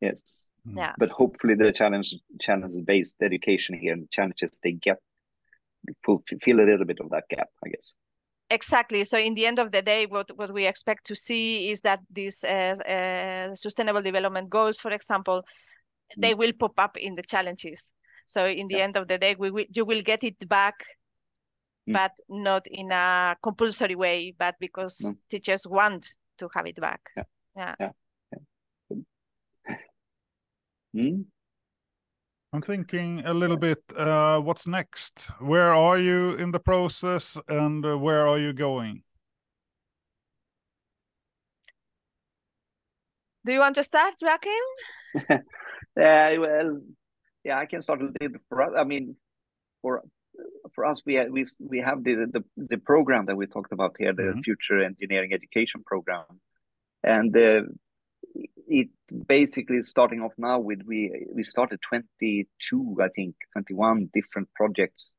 Yes. 0.00 0.50
Yeah. 0.76 0.92
But 0.98 1.10
hopefully 1.10 1.54
the 1.54 1.72
challenge 1.72 2.14
challenge 2.40 2.74
based 2.84 3.16
education 3.22 3.78
here 3.78 3.92
and 3.92 4.10
challenges 4.10 4.60
they 4.62 4.72
get 4.72 4.98
fulfill 6.04 6.60
a 6.60 6.68
little 6.70 6.86
bit 6.86 7.00
of 7.00 7.10
that 7.10 7.24
gap, 7.28 7.48
I 7.64 7.68
guess. 7.68 7.94
Exactly. 8.50 9.04
So 9.04 9.18
in 9.18 9.34
the 9.34 9.46
end 9.46 9.58
of 9.58 9.72
the 9.72 9.82
day, 9.82 10.06
what, 10.06 10.30
what 10.36 10.52
we 10.52 10.66
expect 10.66 11.06
to 11.06 11.16
see 11.16 11.70
is 11.70 11.80
that 11.80 12.00
these 12.10 12.44
uh, 12.44 12.74
uh, 12.88 13.54
sustainable 13.54 14.02
development 14.02 14.50
goals, 14.50 14.80
for 14.80 14.90
example, 14.90 15.42
mm. 15.42 16.22
they 16.22 16.34
will 16.34 16.52
pop 16.52 16.78
up 16.78 16.96
in 16.96 17.14
the 17.14 17.22
challenges. 17.22 17.92
So 18.26 18.46
in 18.46 18.68
the 18.68 18.76
yeah. 18.76 18.84
end 18.84 18.96
of 18.96 19.08
the 19.08 19.18
day, 19.18 19.34
we 19.38 19.50
will, 19.50 19.64
you 19.70 19.84
will 19.84 20.02
get 20.02 20.24
it 20.24 20.48
back, 20.48 20.74
mm. 21.88 21.94
but 21.94 22.12
not 22.28 22.66
in 22.66 22.92
a 22.92 23.36
compulsory 23.42 23.94
way, 23.94 24.34
but 24.38 24.56
because 24.60 25.00
no. 25.00 25.12
teachers 25.30 25.66
want 25.66 26.08
to 26.38 26.48
have 26.54 26.66
it 26.66 26.76
back. 26.76 27.00
Yeah. 27.16 27.22
Yeah. 27.56 27.74
yeah. 27.80 27.90
yeah. 28.30 28.96
Mm. 30.94 31.24
I'm 32.54 32.62
thinking 32.62 33.20
a 33.26 33.34
little 33.34 33.56
bit, 33.56 33.82
uh, 33.96 34.38
what's 34.38 34.68
next? 34.68 35.28
Where 35.40 35.74
are 35.74 35.98
you 35.98 36.34
in 36.34 36.52
the 36.52 36.60
process 36.60 37.36
and 37.48 37.84
uh, 37.84 37.98
where 37.98 38.28
are 38.28 38.38
you 38.38 38.52
going? 38.52 39.02
Do 43.44 43.52
you 43.52 43.58
want 43.58 43.74
to 43.74 43.82
start, 43.82 44.14
Joakim? 44.22 45.42
yeah, 45.96 46.38
well, 46.38 46.80
yeah, 47.42 47.58
I 47.58 47.66
can 47.66 47.82
start 47.82 48.02
a 48.02 48.10
little 48.20 48.38
for 48.48 48.62
us. 48.62 48.70
I 48.78 48.84
mean, 48.84 49.16
for 49.82 50.02
for 50.76 50.84
us, 50.84 51.02
we 51.04 51.28
we 51.28 51.44
we 51.58 51.80
have 51.80 52.04
the 52.04 52.26
the, 52.30 52.44
the 52.56 52.78
program 52.78 53.26
that 53.26 53.36
we 53.36 53.48
talked 53.48 53.72
about 53.72 53.96
here, 53.98 54.14
the 54.14 54.22
mm 54.22 54.34
-hmm. 54.34 54.44
Future 54.44 54.84
Engineering 54.84 55.32
Education 55.32 55.82
Program, 55.82 56.40
and 57.02 57.36
uh, 57.36 57.62
it 58.66 58.88
basically 59.26 59.82
starting 59.82 60.20
off 60.20 60.32
now 60.38 60.58
with 60.58 60.80
we 60.86 61.26
we 61.32 61.44
started 61.44 61.78
22 61.88 62.96
i 63.02 63.08
think 63.08 63.34
21 63.52 64.10
different 64.14 64.48
projects 64.54 65.12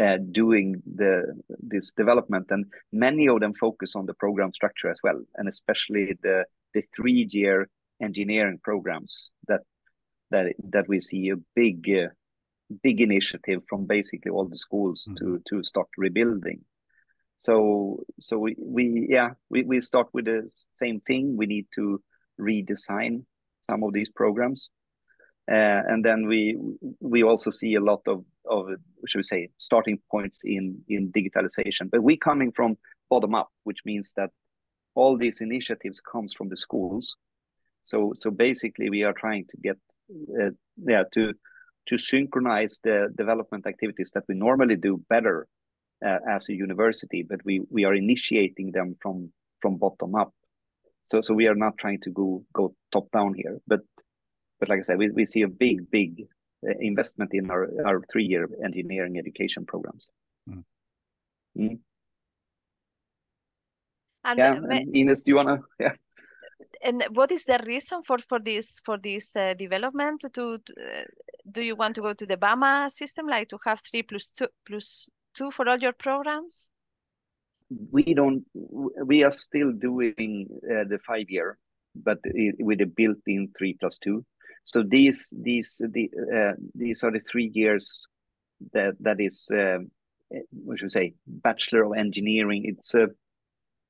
uh, 0.00 0.16
doing 0.32 0.82
the 0.96 1.40
this 1.48 1.92
development. 1.92 2.46
And 2.50 2.66
many 2.92 3.28
of 3.28 3.40
them 3.40 3.54
focus 3.54 3.94
on 3.94 4.06
the 4.06 4.14
program 4.14 4.52
structure 4.52 4.90
as 4.90 4.98
well 5.02 5.22
and 5.36 5.48
especially 5.48 6.16
the 6.22 6.44
the 6.72 6.82
three 6.96 7.28
year 7.30 7.68
engineering 8.02 8.58
programs 8.62 9.30
that 9.46 9.60
that 10.30 10.54
that 10.70 10.88
we 10.88 11.00
see 11.00 11.28
a 11.28 11.36
big 11.54 11.88
uh, 11.88 12.08
big 12.82 13.00
initiative 13.00 13.62
from 13.68 13.86
basically 13.86 14.30
all 14.30 14.48
the 14.48 14.58
schools 14.58 15.06
mm 15.06 15.14
-hmm. 15.14 15.18
to 15.18 15.26
to 15.48 15.62
start 15.62 15.88
rebuilding. 15.96 16.60
So 17.36 17.54
so 18.18 18.38
we, 18.38 18.54
we 18.58 18.84
yeah 19.08 19.30
we, 19.50 19.62
we 19.62 19.80
start 19.80 20.08
with 20.12 20.24
the 20.24 20.40
same 20.72 20.98
thing. 21.00 21.38
We 21.38 21.46
need 21.46 21.66
to 21.76 22.02
redesign 22.40 23.24
some 23.60 23.82
of 23.82 23.92
these 23.92 24.10
programs. 24.10 24.70
Uh, 25.50 25.82
and 25.88 26.04
then 26.04 26.26
we 26.26 26.56
we 27.00 27.22
also 27.22 27.50
see 27.50 27.74
a 27.74 27.80
lot 27.80 28.00
of 28.06 28.24
of 28.46 28.68
should 29.06 29.18
we 29.18 29.22
say 29.22 29.48
starting 29.58 29.98
points 30.10 30.40
in 30.44 30.82
in 30.88 31.12
digitalization. 31.12 31.90
But 31.90 32.02
we 32.02 32.16
coming 32.16 32.50
from 32.52 32.78
bottom 33.10 33.34
up, 33.34 33.50
which 33.64 33.80
means 33.84 34.12
that 34.16 34.30
all 34.94 35.18
these 35.18 35.42
initiatives 35.42 36.00
comes 36.00 36.32
from 36.32 36.48
the 36.48 36.56
schools. 36.56 37.16
So 37.82 38.12
so 38.16 38.30
basically, 38.30 38.88
we 38.88 39.02
are 39.04 39.12
trying 39.12 39.44
to 39.50 39.56
get 39.62 39.76
uh, 40.40 40.50
yeah 40.88 41.04
to 41.12 41.34
to 41.88 41.98
synchronize 41.98 42.80
the 42.82 43.12
development 43.14 43.66
activities 43.66 44.10
that 44.14 44.24
we 44.28 44.34
normally 44.34 44.76
do 44.76 45.04
better 45.10 45.46
uh, 46.02 46.20
as 46.26 46.48
a 46.48 46.54
university, 46.54 47.22
but 47.22 47.44
we 47.44 47.60
we 47.70 47.84
are 47.84 47.94
initiating 47.94 48.72
them 48.72 48.96
from 49.02 49.30
from 49.60 49.76
bottom 49.76 50.14
up 50.14 50.32
so 51.04 51.20
so 51.20 51.34
we 51.34 51.46
are 51.46 51.54
not 51.54 51.78
trying 51.78 52.00
to 52.00 52.10
go 52.10 52.44
go 52.52 52.74
top 52.92 53.10
down 53.10 53.34
here, 53.34 53.60
but 53.66 53.80
but 54.60 54.68
like 54.68 54.80
I 54.80 54.82
said, 54.82 54.98
we, 54.98 55.10
we 55.10 55.26
see 55.26 55.42
a 55.42 55.48
big 55.48 55.90
big 55.90 56.26
uh, 56.66 56.72
investment 56.80 57.34
in 57.34 57.50
our 57.50 57.68
our 57.86 58.02
three 58.12 58.24
year 58.24 58.48
engineering 58.64 59.18
education 59.18 59.66
programs. 59.66 60.08
Mm. 60.48 60.64
Mm. 61.58 61.78
And, 64.24 64.38
yeah, 64.38 64.54
and 64.54 64.96
Ines, 64.96 65.24
do 65.24 65.32
you 65.32 65.36
wanna 65.36 65.60
yeah? 65.78 65.92
And 66.82 67.04
what 67.10 67.32
is 67.32 67.44
the 67.44 67.62
reason 67.66 68.02
for 68.02 68.18
for 68.28 68.38
this 68.38 68.80
for 68.84 68.98
this 68.98 69.36
uh, 69.36 69.54
development? 69.54 70.20
To, 70.22 70.28
to 70.30 70.60
uh, 70.80 71.02
do 71.50 71.62
you 71.62 71.76
want 71.76 71.94
to 71.96 72.02
go 72.02 72.14
to 72.14 72.26
the 72.26 72.36
BAMA 72.36 72.90
system, 72.90 73.26
like 73.26 73.48
to 73.48 73.58
have 73.64 73.80
three 73.80 74.02
plus 74.02 74.28
two 74.28 74.48
plus 74.66 75.08
two 75.34 75.50
for 75.50 75.68
all 75.68 75.78
your 75.78 75.92
programs? 75.92 76.70
We 77.90 78.14
don't 78.14 78.44
we 79.04 79.22
are 79.22 79.30
still 79.30 79.72
doing 79.72 80.46
uh, 80.64 80.84
the 80.88 80.98
five 81.06 81.28
year 81.28 81.58
but 81.94 82.18
it, 82.24 82.56
with 82.58 82.80
a 82.80 82.86
built-in 82.86 83.48
three 83.56 83.74
plus 83.78 83.98
two 83.98 84.24
so 84.64 84.82
these 84.82 85.32
these 85.42 85.80
the 85.92 86.10
uh, 86.34 86.52
these 86.74 87.02
are 87.02 87.10
the 87.10 87.22
three 87.30 87.50
years 87.54 88.06
that 88.72 88.94
that 89.00 89.20
is 89.20 89.50
uh, 89.50 89.78
what 90.50 90.78
should 90.78 90.86
we 90.86 90.88
say 90.88 91.14
bachelor 91.26 91.84
of 91.84 91.92
engineering 91.96 92.64
it's 92.66 92.94
a 92.94 93.08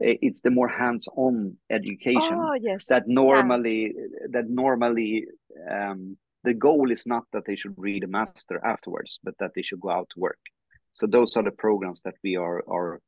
it's 0.01 0.41
the 0.41 0.51
more 0.51 0.69
hands-on 0.69 1.57
education 1.71 2.35
oh, 2.35 2.55
yes. 2.61 2.87
that 2.87 3.05
normally 3.07 3.95
yeah. 3.97 4.27
that 4.33 4.51
normally 4.51 5.25
um, 5.71 6.17
the 6.43 6.53
goal 6.53 6.91
is 6.91 7.07
not 7.07 7.25
that 7.33 7.45
they 7.47 7.57
should 7.57 7.75
read 7.77 8.03
a 8.05 8.09
master 8.09 8.61
afterwards 8.65 9.21
but 9.23 9.35
that 9.39 9.53
they 9.55 9.63
should 9.63 9.81
go 9.81 9.91
out 9.91 10.09
to 10.13 10.21
work 10.21 10.39
so 10.93 11.07
those 11.07 11.37
are 11.37 11.45
the 11.45 11.51
programs 11.51 12.01
that 12.05 12.15
we 12.25 12.37
are 12.37 12.63
are 12.69 13.01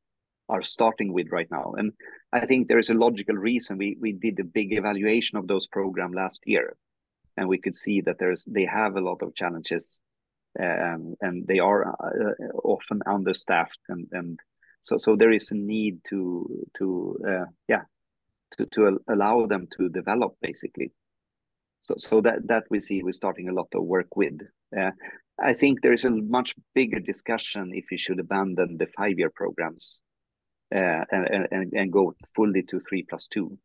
are 0.49 0.63
starting 0.63 1.13
with 1.13 1.29
right 1.31 1.51
now. 1.51 1.75
And 1.77 1.93
I 2.33 2.47
think 2.47 2.69
there 2.69 2.79
is 2.79 2.91
a 2.91 2.95
logical 2.95 3.37
reason 3.37 3.79
we 3.79 3.97
we 4.01 4.13
did 4.13 4.39
a 4.41 4.45
big 4.45 4.73
evaluation 4.73 5.39
of 5.39 5.47
those 5.47 5.67
program 5.67 6.13
last 6.13 6.43
year, 6.47 6.77
and 7.37 7.49
we 7.49 7.59
could 7.59 7.77
see 7.77 8.01
that 8.03 8.19
there's 8.19 8.45
they 8.45 8.65
have 8.65 8.97
a 8.97 9.01
lot 9.01 9.23
of 9.23 9.35
challenges, 9.35 10.01
um, 10.61 11.15
and 11.21 11.47
they 11.47 11.59
are 11.59 11.89
uh, 11.89 12.49
often 12.65 13.01
understaffed, 13.07 13.81
and 13.89 14.07
and 14.13 14.41
so 14.83 14.99
so 14.99 15.17
there 15.17 15.33
is 15.33 15.51
a 15.51 15.57
need 15.57 16.01
to 16.09 16.67
to 16.79 17.19
uh, 17.29 17.47
yeah 17.69 17.83
to 18.53 18.67
to 18.67 19.01
allow 19.09 19.47
them 19.47 19.67
to 19.77 19.89
develop 19.89 20.35
basically. 20.41 20.93
So 21.83 21.95
so 21.99 22.21
that 22.21 22.47
that 22.49 22.65
we 22.71 22.81
see 22.81 23.03
we're 23.03 23.13
starting 23.13 23.49
a 23.49 23.55
lot 23.55 23.69
of 23.75 23.85
work 23.85 24.17
with. 24.17 24.41
Uh, 24.77 24.91
I 25.39 25.53
think 25.53 25.83
there 25.83 25.93
is 25.93 26.05
a 26.05 26.11
much 26.11 26.55
bigger 26.75 26.99
discussion 26.99 27.71
if 27.75 27.85
we 27.91 27.99
should 27.99 28.19
abandon 28.19 28.79
the 28.79 28.87
five 28.97 29.19
year 29.19 29.31
programs 29.31 30.01
and, 30.71 31.49
and, 31.51 31.73
and 31.73 31.93
go 31.93 32.15
fully 32.35 32.63
to 32.65 32.81
three 32.81 33.05
plus 33.09 33.27
two. 33.27 33.59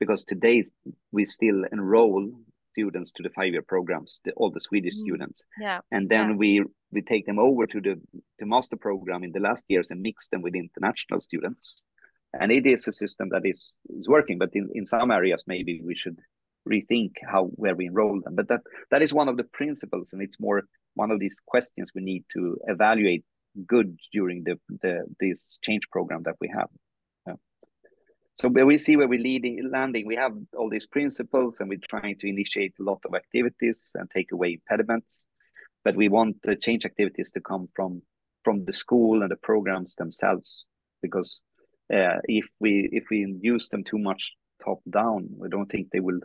Because 0.00 0.24
today 0.24 0.64
we 1.10 1.24
still 1.24 1.64
enroll 1.72 2.30
students 2.72 3.10
to 3.12 3.22
the 3.22 3.30
five-year 3.30 3.62
programs, 3.62 4.20
the, 4.24 4.32
all 4.32 4.50
the 4.50 4.60
Swedish 4.60 4.94
mm. 4.94 4.98
students. 4.98 5.42
Yeah. 5.60 5.80
And 5.90 6.08
then 6.08 6.30
yeah. 6.30 6.36
we 6.36 6.64
we 6.92 7.02
take 7.02 7.26
them 7.26 7.38
over 7.38 7.66
to 7.66 7.80
the, 7.80 8.00
the 8.38 8.46
master 8.46 8.76
program 8.76 9.24
in 9.24 9.32
the 9.32 9.40
last 9.40 9.64
years 9.68 9.90
and 9.90 10.00
mix 10.00 10.28
them 10.28 10.42
with 10.42 10.54
international 10.54 11.20
students. 11.20 11.82
And 12.38 12.52
it 12.52 12.66
is 12.66 12.86
a 12.86 12.92
system 12.92 13.28
that 13.30 13.42
is, 13.44 13.72
is 13.88 14.06
working, 14.08 14.38
but 14.38 14.50
in, 14.52 14.68
in 14.74 14.86
some 14.86 15.10
areas 15.10 15.42
maybe 15.46 15.80
we 15.84 15.94
should 15.94 16.18
rethink 16.68 17.12
how 17.26 17.46
where 17.54 17.74
we 17.74 17.86
enroll 17.86 18.20
them. 18.22 18.34
But 18.34 18.48
that 18.48 18.60
that 18.90 19.02
is 19.02 19.12
one 19.12 19.28
of 19.28 19.36
the 19.36 19.44
principles, 19.44 20.12
and 20.12 20.22
it's 20.22 20.38
more 20.38 20.62
one 20.94 21.10
of 21.10 21.18
these 21.18 21.40
questions 21.46 21.92
we 21.94 22.02
need 22.02 22.24
to 22.34 22.58
evaluate 22.66 23.24
good 23.66 23.96
during 24.12 24.44
the, 24.44 24.58
the 24.82 25.04
this 25.20 25.58
change 25.62 25.88
program 25.90 26.22
that 26.24 26.36
we 26.40 26.48
have. 26.48 26.68
So 28.40 28.48
where 28.48 28.66
we 28.66 28.76
see 28.76 28.96
where 28.96 29.08
we're 29.08 29.18
leading, 29.18 29.68
landing, 29.68 30.06
we 30.06 30.14
have 30.14 30.32
all 30.56 30.70
these 30.70 30.86
principles 30.86 31.58
and 31.58 31.68
we're 31.68 31.80
trying 31.90 32.16
to 32.20 32.28
initiate 32.28 32.72
a 32.78 32.84
lot 32.84 33.00
of 33.04 33.16
activities 33.16 33.90
and 33.96 34.08
take 34.08 34.30
away 34.30 34.52
impediments. 34.52 35.24
But 35.84 35.96
we 35.96 36.08
want 36.08 36.36
the 36.44 36.54
change 36.54 36.84
activities 36.84 37.32
to 37.32 37.40
come 37.40 37.68
from 37.74 38.02
from 38.44 38.64
the 38.64 38.72
school 38.72 39.22
and 39.22 39.30
the 39.30 39.36
programs 39.36 39.96
themselves, 39.96 40.64
because 41.02 41.40
uh, 41.92 42.18
if 42.24 42.46
we 42.60 42.88
if 42.92 43.04
we 43.10 43.26
use 43.40 43.68
them 43.70 43.82
too 43.82 43.98
much 43.98 44.36
top 44.64 44.78
down, 44.88 45.28
we 45.36 45.48
don't 45.48 45.68
think 45.68 45.88
they 45.90 46.00
will 46.00 46.20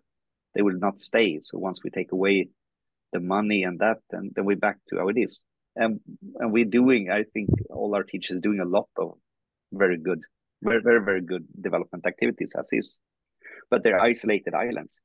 they 0.54 0.62
will 0.62 0.78
not 0.78 1.02
stay. 1.02 1.40
So 1.42 1.58
once 1.58 1.84
we 1.84 1.90
take 1.90 2.12
away 2.12 2.50
the 3.12 3.20
money 3.20 3.64
and 3.64 3.80
that, 3.80 4.02
and 4.12 4.32
then 4.36 4.46
we're 4.46 4.56
back 4.56 4.78
to 4.90 4.98
how 5.00 5.08
it 5.08 5.18
is 5.18 5.44
and 5.76 6.00
and 6.40 6.52
we're 6.52 6.66
doing 6.66 7.10
i 7.10 7.24
think 7.34 7.50
all 7.70 7.96
our 7.96 8.04
teachers 8.04 8.42
doing 8.42 8.60
a 8.60 8.66
lot 8.66 8.88
of 8.98 9.14
very 9.72 9.98
good 9.98 10.22
very 10.64 10.82
very 10.82 11.04
very 11.04 11.22
good 11.22 11.46
development 11.62 12.06
activities 12.06 12.52
as 12.58 12.68
is. 12.72 13.00
But 13.70 13.84
they're 13.84 14.00
isolated 14.00 14.54
islands. 14.54 15.02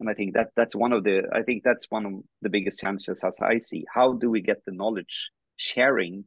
And 0.00 0.08
i 0.10 0.14
think 0.14 0.34
that 0.34 0.50
that's 0.56 0.76
one 0.76 0.92
of 0.92 1.04
the 1.04 1.22
i 1.32 1.42
think 1.42 1.62
that's 1.64 1.86
one 1.88 2.06
of 2.06 2.12
the 2.42 2.50
biggest 2.50 2.80
challenges 2.80 3.24
as 3.24 3.38
i 3.40 3.58
see. 3.58 3.84
How 3.92 4.12
do 4.12 4.30
we 4.30 4.40
get 4.40 4.64
the 4.64 4.72
knowledge 4.72 5.30
sharing 5.56 6.24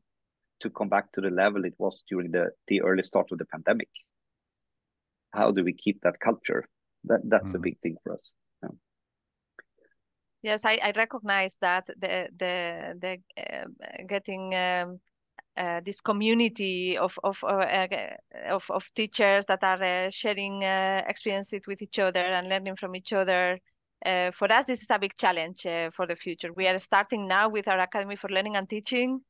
to 0.61 0.69
come 0.69 0.89
back 0.89 1.11
to 1.13 1.21
the 1.21 1.29
level 1.29 1.65
it 1.65 1.75
was 1.77 2.03
during 2.09 2.31
the 2.31 2.49
the 2.67 2.81
early 2.81 3.03
start 3.03 3.31
of 3.31 3.37
the 3.37 3.45
pandemic? 3.45 3.89
How 5.31 5.51
do 5.51 5.63
we 5.63 5.73
keep 5.73 6.01
that 6.01 6.19
culture? 6.19 6.65
That 7.03 7.21
that's 7.23 7.51
mm. 7.51 7.55
a 7.55 7.59
big 7.59 7.79
thing 7.79 7.97
for 8.03 8.13
us 8.13 8.33
Yes, 10.41 10.63
I, 10.65 10.79
I 10.81 10.91
recognize 10.95 11.57
that 11.61 11.85
the 11.87 12.29
the 12.37 12.95
the 13.01 13.17
uh, 13.37 14.03
getting 14.07 14.55
um, 14.55 14.99
uh, 15.57 15.81
this 15.85 15.99
community 16.01 16.97
of 16.97 17.19
of, 17.23 17.43
uh, 17.43 17.47
uh 17.47 17.87
of 18.49 18.63
of 18.69 18.85
teachers 18.95 19.45
that 19.47 19.63
are 19.63 19.83
uh, 19.83 20.09
sharing 20.09 20.63
uh, 20.63 21.03
experiences 21.07 21.61
with 21.67 21.81
each 21.81 21.99
other 21.99 22.21
and 22.21 22.47
learning 22.47 22.77
from 22.77 22.95
each 22.95 23.13
other. 23.13 23.59
for 24.31 24.49
us, 24.51 24.65
this 24.65 24.81
is 24.81 24.89
a 24.91 24.99
big 24.99 25.13
challenge 25.17 25.67
for 25.93 26.07
the 26.07 26.15
future. 26.15 26.53
We 26.53 26.67
are 26.67 26.79
starting 26.79 27.27
now 27.27 27.49
with 27.49 27.67
our 27.67 27.79
Academy 27.79 28.15
for 28.15 28.29
Learning 28.29 28.55
and 28.55 28.69
Teaching, 28.69 29.21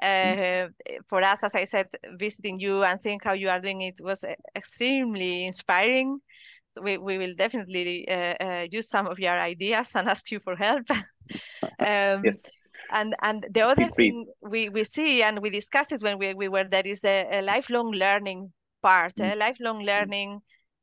Uh, 0.00 0.68
for 1.08 1.22
us, 1.22 1.44
as 1.44 1.54
I 1.54 1.64
said, 1.66 1.86
visiting 2.18 2.58
you 2.60 2.84
and 2.84 3.00
seeing 3.00 3.20
how 3.22 3.34
you 3.34 3.48
are 3.48 3.60
doing 3.60 3.80
it 3.80 4.00
was 4.00 4.24
extremely 4.54 5.44
inspiring. 5.46 6.20
So 6.70 6.82
we, 6.82 6.98
we 6.98 7.18
will 7.18 7.34
definitely 7.34 8.08
uh, 8.08 8.34
uh, 8.40 8.66
use 8.70 8.88
some 8.88 9.06
of 9.06 9.18
your 9.18 9.38
ideas 9.38 9.92
and 9.94 10.08
ask 10.14 10.30
you 10.30 10.40
for 10.40 10.56
help. 10.56 10.90
um, 11.78 12.24
yes. 12.24 12.42
And 12.90 13.14
and 13.22 13.46
the 13.50 13.60
other 13.60 13.88
thing 13.88 14.26
we, 14.40 14.70
we 14.70 14.82
see 14.82 15.22
and 15.22 15.40
we 15.40 15.50
discussed 15.50 15.92
it 15.92 16.02
when 16.02 16.18
we, 16.18 16.32
we 16.32 16.48
were 16.48 16.64
there 16.64 16.86
is 16.86 17.00
the 17.00 17.42
lifelong 17.44 17.90
learning 17.90 18.50
part. 18.82 19.14
Mm. 19.16 19.36
lifelong 19.36 19.80
learning 19.80 20.40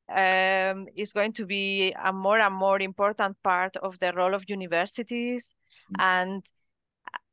um, 0.09 0.87
is 0.95 1.13
going 1.13 1.33
to 1.33 1.45
be 1.45 1.93
a 2.03 2.13
more 2.13 2.39
and 2.39 2.53
more 2.53 2.79
important 2.79 3.37
part 3.43 3.75
of 3.77 3.97
the 3.99 4.13
role 4.13 4.35
of 4.35 4.43
universities 4.47 5.55
mm. 5.91 6.03
and 6.03 6.45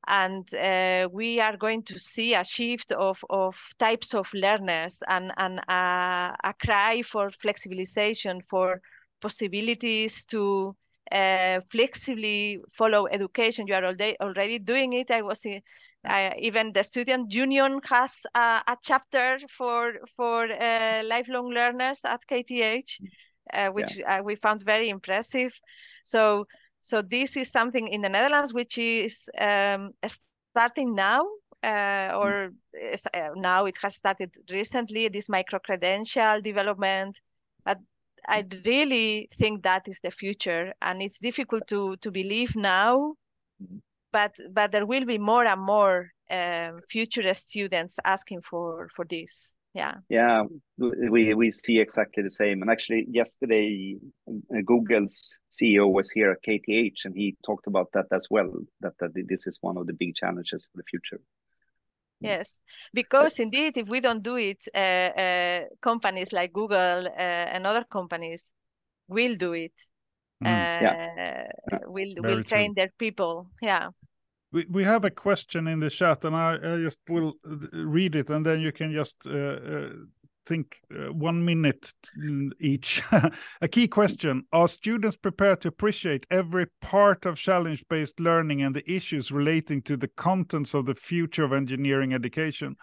and 0.08 0.52
uh, 0.54 1.08
we 1.12 1.40
are 1.40 1.56
going 1.56 1.82
to 1.84 1.98
see 1.98 2.34
a 2.34 2.44
shift 2.44 2.92
of, 2.92 3.24
of 3.30 3.56
types 3.78 4.14
of 4.14 4.32
learners 4.34 5.02
and, 5.08 5.32
and 5.36 5.60
a, 5.68 6.36
a 6.44 6.54
cry 6.64 7.02
for 7.02 7.30
flexibilization, 7.30 8.44
for 8.44 8.80
possibilities 9.20 10.24
to 10.26 10.74
uh, 11.12 11.60
flexibly 11.70 12.58
follow 12.72 13.06
education. 13.06 13.66
You 13.66 13.74
are 13.74 13.84
already, 13.84 14.16
already 14.20 14.58
doing 14.58 14.92
it. 14.94 15.10
I 15.10 15.22
was 15.22 15.44
in, 15.44 15.62
uh, 16.04 16.30
even 16.38 16.72
the 16.72 16.82
student 16.82 17.32
union 17.32 17.80
has 17.88 18.26
a, 18.34 18.62
a 18.66 18.76
chapter 18.82 19.38
for 19.48 19.92
for 20.16 20.50
uh, 20.50 21.02
lifelong 21.04 21.50
learners 21.50 22.00
at 22.04 22.26
KTH, 22.26 23.00
uh, 23.52 23.68
which 23.68 23.98
yeah. 23.98 24.18
Uh, 24.18 24.22
we 24.22 24.34
found 24.34 24.64
very 24.64 24.88
impressive. 24.88 25.52
So 26.02 26.46
so 26.82 27.00
this 27.00 27.36
is 27.36 27.50
something 27.50 27.86
in 27.88 28.02
the 28.02 28.08
Netherlands 28.08 28.52
which 28.52 28.76
is 28.76 29.30
um, 29.38 29.92
starting 30.52 30.94
now, 30.94 31.26
uh, 31.62 32.10
or 32.14 32.52
uh, 33.14 33.28
now 33.36 33.66
it 33.66 33.76
has 33.82 33.94
started 33.94 34.34
recently. 34.50 35.08
This 35.08 35.28
micro 35.28 35.60
credential 35.60 36.40
development, 36.42 37.20
but 37.64 37.78
I 38.28 38.44
really 38.66 39.28
think 39.38 39.62
that 39.62 39.86
is 39.86 40.00
the 40.00 40.10
future, 40.10 40.74
and 40.82 41.00
it's 41.00 41.20
difficult 41.20 41.68
to 41.68 41.96
to 41.96 42.10
believe 42.10 42.56
now, 42.56 43.14
but 44.12 44.34
but 44.50 44.72
there 44.72 44.86
will 44.86 45.04
be 45.04 45.18
more 45.18 45.44
and 45.46 45.60
more 45.60 46.10
um, 46.30 46.80
future 46.90 47.32
students 47.34 47.98
asking 48.04 48.42
for 48.42 48.88
for 48.96 49.04
this 49.08 49.56
yeah. 49.74 49.94
Yeah 50.08 50.44
we 50.78 51.34
we 51.34 51.50
see 51.50 51.78
exactly 51.78 52.22
the 52.22 52.30
same. 52.30 52.62
And 52.62 52.70
actually 52.70 53.06
yesterday 53.08 53.96
uh, 54.28 54.60
google's 54.64 55.38
ceo 55.50 55.90
was 55.90 56.10
here 56.10 56.32
at 56.32 56.42
kth 56.42 57.04
and 57.04 57.14
he 57.14 57.36
talked 57.44 57.66
about 57.66 57.88
that 57.92 58.06
as 58.12 58.26
well 58.30 58.50
that, 58.80 58.94
that 59.00 59.12
this 59.14 59.46
is 59.46 59.58
one 59.60 59.76
of 59.76 59.86
the 59.86 59.92
big 59.92 60.14
challenges 60.14 60.66
for 60.70 60.78
the 60.78 60.84
future. 60.84 61.20
Yes 62.20 62.60
because 62.94 63.40
indeed 63.40 63.76
if 63.78 63.88
we 63.88 64.00
don't 64.00 64.22
do 64.22 64.36
it 64.36 64.62
uh, 64.74 64.78
uh, 64.78 65.60
companies 65.80 66.32
like 66.32 66.52
google 66.52 67.06
uh, 67.06 67.46
and 67.54 67.66
other 67.66 67.84
companies 67.84 68.52
will 69.08 69.36
do 69.36 69.52
it. 69.52 69.74
Mm. 70.42 70.82
yeah. 70.82 71.46
will 71.86 72.14
will 72.18 72.42
train 72.42 72.74
their 72.74 72.90
people. 72.98 73.46
Yeah 73.60 73.90
we, 74.52 74.66
we 74.70 74.84
have 74.84 75.04
a 75.04 75.10
question 75.10 75.66
in 75.66 75.80
the 75.80 75.90
chat, 75.90 76.24
and 76.24 76.36
I, 76.36 76.54
I 76.54 76.76
just 76.78 76.98
will 77.08 77.34
read 77.72 78.14
it, 78.14 78.30
and 78.30 78.44
then 78.44 78.60
you 78.60 78.72
can 78.72 78.92
just 78.92 79.26
uh, 79.26 79.30
uh, 79.30 79.88
think 80.46 80.76
uh, 80.94 81.12
one 81.12 81.44
minute 81.44 81.92
each. 82.60 83.02
a 83.60 83.68
key 83.68 83.88
question 83.88 84.44
Are 84.52 84.68
students 84.68 85.16
prepared 85.16 85.62
to 85.62 85.68
appreciate 85.68 86.26
every 86.30 86.66
part 86.80 87.26
of 87.26 87.38
challenge 87.38 87.84
based 87.88 88.20
learning 88.20 88.62
and 88.62 88.76
the 88.76 88.90
issues 88.90 89.32
relating 89.32 89.82
to 89.82 89.96
the 89.96 90.08
contents 90.08 90.74
of 90.74 90.86
the 90.86 90.94
future 90.94 91.44
of 91.44 91.52
engineering 91.52 92.12
education? 92.12 92.76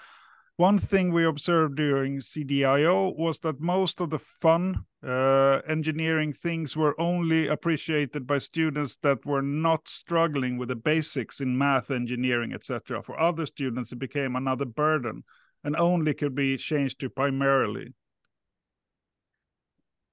One 0.60 0.78
thing 0.78 1.14
we 1.14 1.24
observed 1.24 1.78
during 1.78 2.20
CDIO 2.20 3.16
was 3.16 3.40
that 3.40 3.62
most 3.62 4.02
of 4.02 4.10
the 4.10 4.20
fun 4.20 4.84
uh, 5.02 5.62
engineering 5.66 6.34
things 6.34 6.76
were 6.76 7.00
only 7.00 7.48
appreciated 7.48 8.28
by 8.28 8.40
students 8.40 8.98
that 8.98 9.26
were 9.26 9.42
not 9.42 9.88
struggling 9.88 10.58
with 10.58 10.68
the 10.68 10.76
basics 10.76 11.40
in 11.40 11.58
math, 11.58 11.92
engineering, 11.92 12.52
etc. 12.52 13.02
For 13.02 13.18
other 13.18 13.46
students, 13.46 13.94
it 13.94 14.00
became 14.00 14.36
another 14.36 14.66
burden 14.66 15.24
and 15.64 15.78
only 15.78 16.14
could 16.14 16.36
be 16.36 16.58
changed 16.58 17.00
to 17.00 17.10
primarily. 17.10 17.94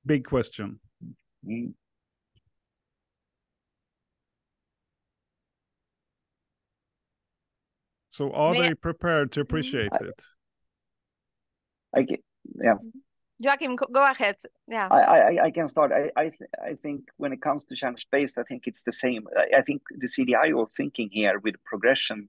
Big 0.06 0.24
question. 0.26 0.78
Mm. 1.44 1.74
So 8.10 8.30
are 8.30 8.56
they 8.56 8.74
prepared 8.74 9.32
to 9.32 9.40
appreciate 9.40 9.90
it? 10.00 10.22
I 11.94 12.04
can, 12.04 12.18
yeah. 12.62 12.74
Joakim, 13.42 13.76
go 13.92 14.10
ahead. 14.10 14.36
Yeah. 14.66 14.88
I, 14.90 15.00
I, 15.00 15.44
I 15.44 15.50
can 15.50 15.68
start. 15.68 15.92
I, 15.92 16.10
I, 16.18 16.28
th 16.30 16.40
I 16.70 16.74
think 16.74 17.00
when 17.18 17.32
it 17.32 17.42
comes 17.42 17.64
to 17.66 17.76
challenge 17.76 18.06
based, 18.10 18.38
I 18.38 18.44
think 18.44 18.62
it's 18.66 18.84
the 18.84 18.92
same. 18.92 19.26
I, 19.36 19.58
I 19.58 19.62
think 19.62 19.82
the 19.90 20.06
CDIO 20.06 20.66
thinking 20.72 21.10
here 21.12 21.38
with 21.38 21.62
progression, 21.64 22.28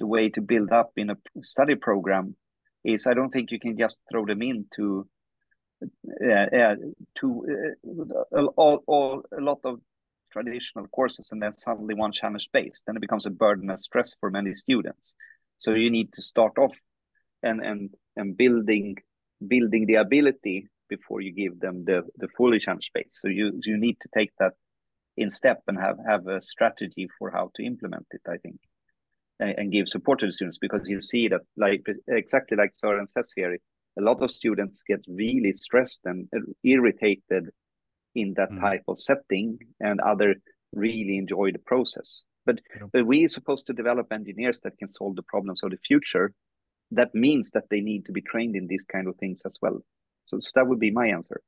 the 0.00 0.06
way 0.06 0.28
to 0.30 0.40
build 0.40 0.72
up 0.72 0.90
in 0.96 1.10
a 1.10 1.16
study 1.42 1.76
program 1.76 2.36
is 2.84 3.06
I 3.06 3.14
don't 3.14 3.30
think 3.30 3.52
you 3.52 3.60
can 3.60 3.76
just 3.76 3.96
throw 4.10 4.26
them 4.26 4.42
into 4.42 5.06
uh, 5.82 6.56
uh, 6.56 6.76
to 7.18 7.76
uh, 8.36 8.46
all, 8.56 8.82
all, 8.86 9.22
a 9.36 9.40
lot 9.40 9.60
of 9.64 9.80
traditional 10.32 10.86
courses 10.88 11.32
and 11.32 11.42
then 11.42 11.52
suddenly 11.52 11.94
one 11.94 12.12
challenge 12.12 12.48
based. 12.52 12.84
Then 12.86 12.96
it 12.96 13.00
becomes 13.00 13.26
a 13.26 13.30
burden 13.30 13.70
and 13.70 13.78
stress 13.78 14.14
for 14.18 14.30
many 14.30 14.54
students. 14.54 15.14
So 15.56 15.74
you 15.74 15.90
need 15.90 16.12
to 16.14 16.22
start 16.22 16.58
off 16.58 16.76
and 17.42 17.60
and 17.64 17.90
and 18.16 18.36
building 18.36 18.96
building 19.46 19.86
the 19.86 19.94
ability 19.94 20.68
before 20.88 21.20
you 21.20 21.32
give 21.32 21.60
them 21.60 21.84
the 21.84 22.02
the 22.16 22.28
fully 22.36 22.58
challenge 22.58 22.86
space. 22.86 23.18
So 23.20 23.28
you 23.28 23.60
you 23.64 23.76
need 23.76 23.98
to 24.00 24.08
take 24.14 24.32
that 24.38 24.54
in 25.16 25.30
step 25.30 25.62
and 25.68 25.78
have 25.78 25.98
have 26.06 26.26
a 26.26 26.40
strategy 26.40 27.08
for 27.18 27.30
how 27.30 27.50
to 27.54 27.64
implement 27.64 28.06
it. 28.10 28.22
I 28.28 28.38
think 28.38 28.60
and, 29.40 29.54
and 29.58 29.72
give 29.72 29.88
support 29.88 30.20
to 30.20 30.26
the 30.26 30.32
students 30.32 30.58
because 30.58 30.82
you 30.86 31.00
see 31.00 31.28
that 31.28 31.40
like 31.56 31.84
exactly 32.08 32.56
like 32.56 32.72
Søren 32.72 33.08
says 33.08 33.32
here, 33.34 33.56
a 33.98 34.02
lot 34.02 34.22
of 34.22 34.30
students 34.30 34.82
get 34.86 35.00
really 35.08 35.52
stressed 35.52 36.02
and 36.04 36.28
irritated 36.62 37.50
in 38.14 38.34
that 38.34 38.50
mm. 38.50 38.60
type 38.60 38.82
of 38.88 39.00
setting, 39.00 39.58
and 39.80 40.00
other 40.00 40.34
really 40.72 41.16
enjoy 41.16 41.52
the 41.52 41.58
process. 41.58 42.24
But, 42.46 42.60
yeah. 42.74 42.86
but 42.92 43.06
we 43.06 43.24
are 43.24 43.28
supposed 43.28 43.66
to 43.66 43.72
develop 43.72 44.12
engineers 44.12 44.60
that 44.60 44.78
can 44.78 44.88
solve 44.88 45.16
the 45.16 45.22
problems 45.22 45.62
of 45.62 45.70
the 45.70 45.78
future 45.86 46.32
that 46.90 47.14
means 47.14 47.50
that 47.52 47.64
they 47.70 47.80
need 47.80 48.04
to 48.06 48.12
be 48.12 48.20
trained 48.20 48.56
in 48.56 48.66
these 48.66 48.84
kind 48.84 49.08
of 49.08 49.16
things 49.16 49.42
as 49.46 49.56
well. 49.62 49.80
So, 50.24 50.38
so 50.40 50.50
that 50.54 50.66
would 50.66 50.80
be 50.80 50.90
my 50.90 51.08
answer. 51.08 51.40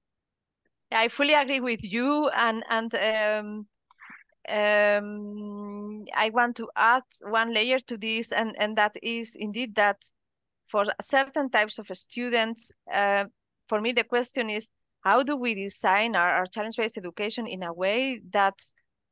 I 0.91 1.09
fully 1.09 1.35
agree 1.35 1.61
with 1.61 1.81
you, 1.83 2.29
and 2.29 2.65
and 2.69 2.95
um, 2.95 3.67
um, 4.49 6.05
I 6.15 6.31
want 6.31 6.57
to 6.57 6.69
add 6.77 7.03
one 7.23 7.55
layer 7.55 7.79
to 7.81 7.97
this, 7.97 8.33
and 8.33 8.55
and 8.59 8.77
that 8.77 8.97
is 9.03 9.37
indeed 9.37 9.75
that 9.77 10.03
for 10.67 10.85
certain 11.01 11.51
types 11.51 11.79
of 11.79 11.87
students, 11.93 12.73
uh, 12.93 13.25
for 13.69 13.81
me 13.81 13.93
the 13.93 14.05
question 14.05 14.51
is 14.51 14.71
how 15.01 15.23
do 15.23 15.37
we 15.37 15.55
design 15.55 16.15
our, 16.15 16.31
our 16.31 16.47
challenge-based 16.47 16.97
education 16.97 17.47
in 17.47 17.63
a 17.63 17.73
way 17.73 18.21
that 18.31 18.55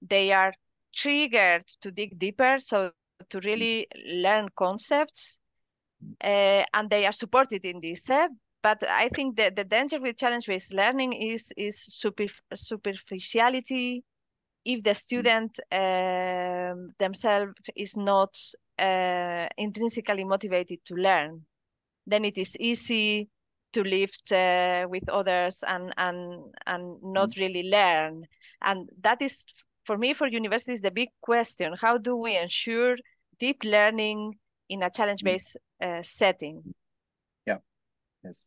they 0.03 0.33
are 0.33 0.53
triggered 0.95 1.66
to 1.81 1.90
dig 1.90 2.19
deeper, 2.19 2.59
so 2.61 2.93
to 3.29 3.40
really 3.40 3.87
learn 4.07 4.49
concepts 4.57 5.39
uh, 6.23 6.65
and 6.75 6.91
they 6.91 7.07
are 7.07 7.13
supported 7.13 7.65
in 7.65 7.81
this. 7.81 8.09
Uh, 8.11 8.29
but 8.63 8.83
I 8.89 9.09
think 9.09 9.37
that 9.37 9.57
the 9.57 9.65
danger 9.65 10.01
with 10.01 10.19
challenge-based 10.19 10.75
learning 10.75 11.15
is 11.15 11.53
is 11.57 11.81
super, 11.81 12.27
superficiality. 12.55 14.05
If 14.65 14.83
the 14.83 14.95
student 14.95 15.59
uh, 15.73 16.75
themselves 16.99 17.55
is 17.75 17.97
not 17.97 18.37
uh, 18.79 19.49
intrinsically 19.57 20.25
motivated 20.25 20.85
to 20.87 20.95
learn, 20.95 21.47
then 22.07 22.25
it 22.25 22.37
is 22.37 22.57
easy 22.59 23.31
to 23.73 23.83
lift 23.83 24.33
uh, 24.33 24.87
with 24.91 25.09
others 25.09 25.65
and 25.67 25.95
and 25.97 26.43
and 26.67 27.03
not 27.03 27.31
mm. 27.31 27.41
really 27.41 27.63
learn. 27.63 28.27
And 28.61 28.91
that 29.01 29.23
is 29.23 29.47
for 29.85 29.97
me 29.97 30.13
for 30.13 30.27
universities 30.27 30.83
the 30.83 30.91
big 30.91 31.09
question: 31.23 31.75
How 31.81 31.97
do 31.97 32.17
we 32.17 32.37
ensure 32.37 32.97
deep 33.39 33.65
learning 33.65 34.39
in 34.71 34.83
a 34.83 34.91
challenge-based 34.91 35.59
uh, 35.83 36.03
setting. 36.03 36.63
Yeah. 37.47 37.59
Yes. 38.25 38.45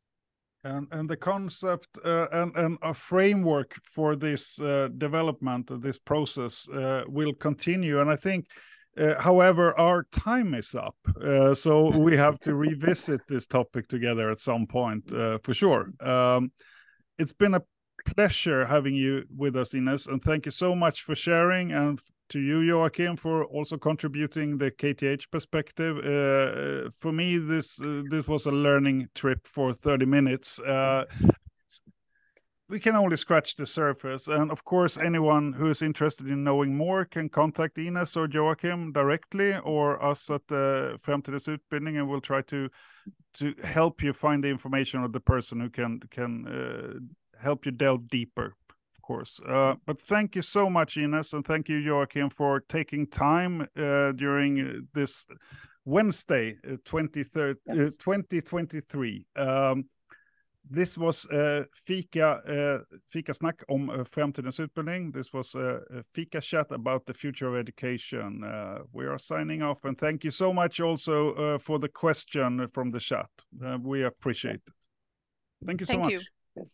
And 0.64 0.88
and 0.92 1.10
the 1.10 1.18
concept 1.18 2.00
uh, 2.06 2.28
and 2.32 2.56
and 2.56 2.78
a 2.82 2.94
framework 2.94 3.76
for 3.84 4.16
this 4.16 4.60
uh, 4.62 4.88
development, 4.98 5.70
this 5.82 6.00
process, 6.00 6.70
uh, 6.70 7.04
will 7.08 7.34
continue. 7.34 8.00
And 8.00 8.10
I 8.10 8.16
think. 8.16 8.48
Uh, 8.96 9.20
however, 9.20 9.76
our 9.80 10.04
time 10.12 10.54
is 10.54 10.76
up, 10.76 10.96
uh, 11.20 11.52
so 11.52 11.90
we 11.98 12.16
have 12.26 12.38
to 12.38 12.54
revisit 12.54 13.20
this 13.28 13.48
topic 13.48 13.88
together 13.88 14.30
at 14.30 14.38
some 14.38 14.68
point 14.68 15.10
for 15.10 15.52
sure. 15.52 15.88
Um, 16.00 16.52
it's 17.18 17.34
been 17.34 17.56
a 17.56 17.62
pleasure 18.06 18.66
having 18.66 18.96
you 18.96 19.26
with 19.36 19.56
us, 19.56 19.74
Ines, 19.74 20.08
and 20.08 20.22
thank 20.22 20.46
you 20.46 20.52
so 20.52 20.76
much 20.76 21.04
for 21.04 21.16
sharing 21.16 21.72
and 21.72 22.00
to 22.30 22.39
you, 22.39 22.62
Joakim, 22.62 23.20
for 23.20 23.46
also 23.46 23.78
contributing 23.78 24.58
the 24.58 24.72
KTH 24.72 25.30
perspective. 25.30 25.98
Uh, 25.98 26.89
for 26.98 27.12
me, 27.12 27.38
this 27.38 27.82
uh, 27.82 28.04
this 28.10 28.28
was 28.28 28.46
a 28.46 28.52
learning 28.52 29.10
trip 29.13 29.46
for 29.46 29.74
30 29.74 30.06
minutes. 30.06 30.60
Uh, 30.60 31.06
we 32.70 32.80
can 32.80 32.96
only 32.96 33.18
scratch 33.18 33.56
the 33.56 33.66
surface. 33.66 34.28
And 34.28 34.52
of 34.52 34.63
course, 34.63 34.98
anyone 34.98 35.54
who 35.54 35.70
is 35.70 35.84
interested 35.84 36.28
in 36.28 36.44
knowing 36.44 36.76
more 36.76 37.06
can 37.06 37.30
contact 37.30 37.78
Ines 37.78 38.18
or 38.18 38.28
Joachim 38.28 38.92
directly 38.92 39.58
or 39.60 40.04
us 40.04 40.30
at 40.32 40.48
the 40.48 40.98
Framtidens 41.04 41.48
Utbildning 41.48 41.98
and 41.98 42.10
we'll 42.10 42.22
try 42.22 42.42
to 42.44 42.70
to 43.36 43.54
help 43.63 44.02
you 44.02 44.13
find 44.13 44.44
the 44.44 44.50
information 44.50 45.04
of 45.04 45.12
the 45.12 45.20
person 45.20 45.60
who 45.60 45.70
can 45.70 46.00
can 46.10 46.48
uh, 46.48 47.00
help 47.43 47.65
you 47.65 47.71
delve 47.71 48.08
deeper 48.08 48.56
of 48.69 49.01
course 49.01 49.39
uh, 49.47 49.75
but 49.86 49.99
thank 50.01 50.36
you 50.36 50.41
so 50.41 50.69
much 50.69 50.97
ines 50.97 51.34
and 51.34 51.45
thank 51.45 51.69
you 51.69 51.77
Joakim 51.77 52.32
for 52.32 52.62
taking 52.62 53.08
time 53.08 53.67
uh, 53.77 54.12
during 54.13 54.88
this 54.93 55.27
wednesday 55.86 56.56
23rd 56.65 57.56
uh, 57.69 57.73
yes. 57.73 57.95
2023 57.95 59.25
um, 59.36 59.86
this 60.69 60.97
was 60.97 61.25
uh, 61.27 61.63
fika, 61.73 62.41
uh, 62.47 62.97
Fikasnack 63.13 63.63
om 63.69 63.89
uh, 63.89 64.03
framtidens 64.03 64.60
utbildning. 64.60 65.12
This 65.12 65.34
was 65.34 65.56
a, 65.56 65.82
a, 65.91 66.03
fika 66.13 66.41
chat 66.41 66.71
about 66.71 67.06
the 67.06 67.13
future 67.13 67.47
of 67.47 67.56
education. 67.56 68.43
Uh, 68.43 68.79
we 68.93 69.06
are 69.06 69.17
signing 69.17 69.62
off 69.62 69.84
and 69.84 69.97
thank 69.97 70.23
you 70.23 70.32
so 70.32 70.53
much 70.53 70.79
also 70.79 71.34
uh, 71.34 71.58
for 71.58 71.79
the 71.79 71.89
question 71.89 72.67
from 72.73 72.91
the 72.91 72.99
chat. 72.99 73.29
Uh, 73.63 73.77
we 73.82 74.03
appreciate 74.03 74.62
it. 74.67 74.73
Thank 75.65 75.82
you 75.82 75.86
so 75.86 75.93
thank 75.93 76.03
much. 76.03 76.12
You. 76.12 76.19
Yes. 76.56 76.73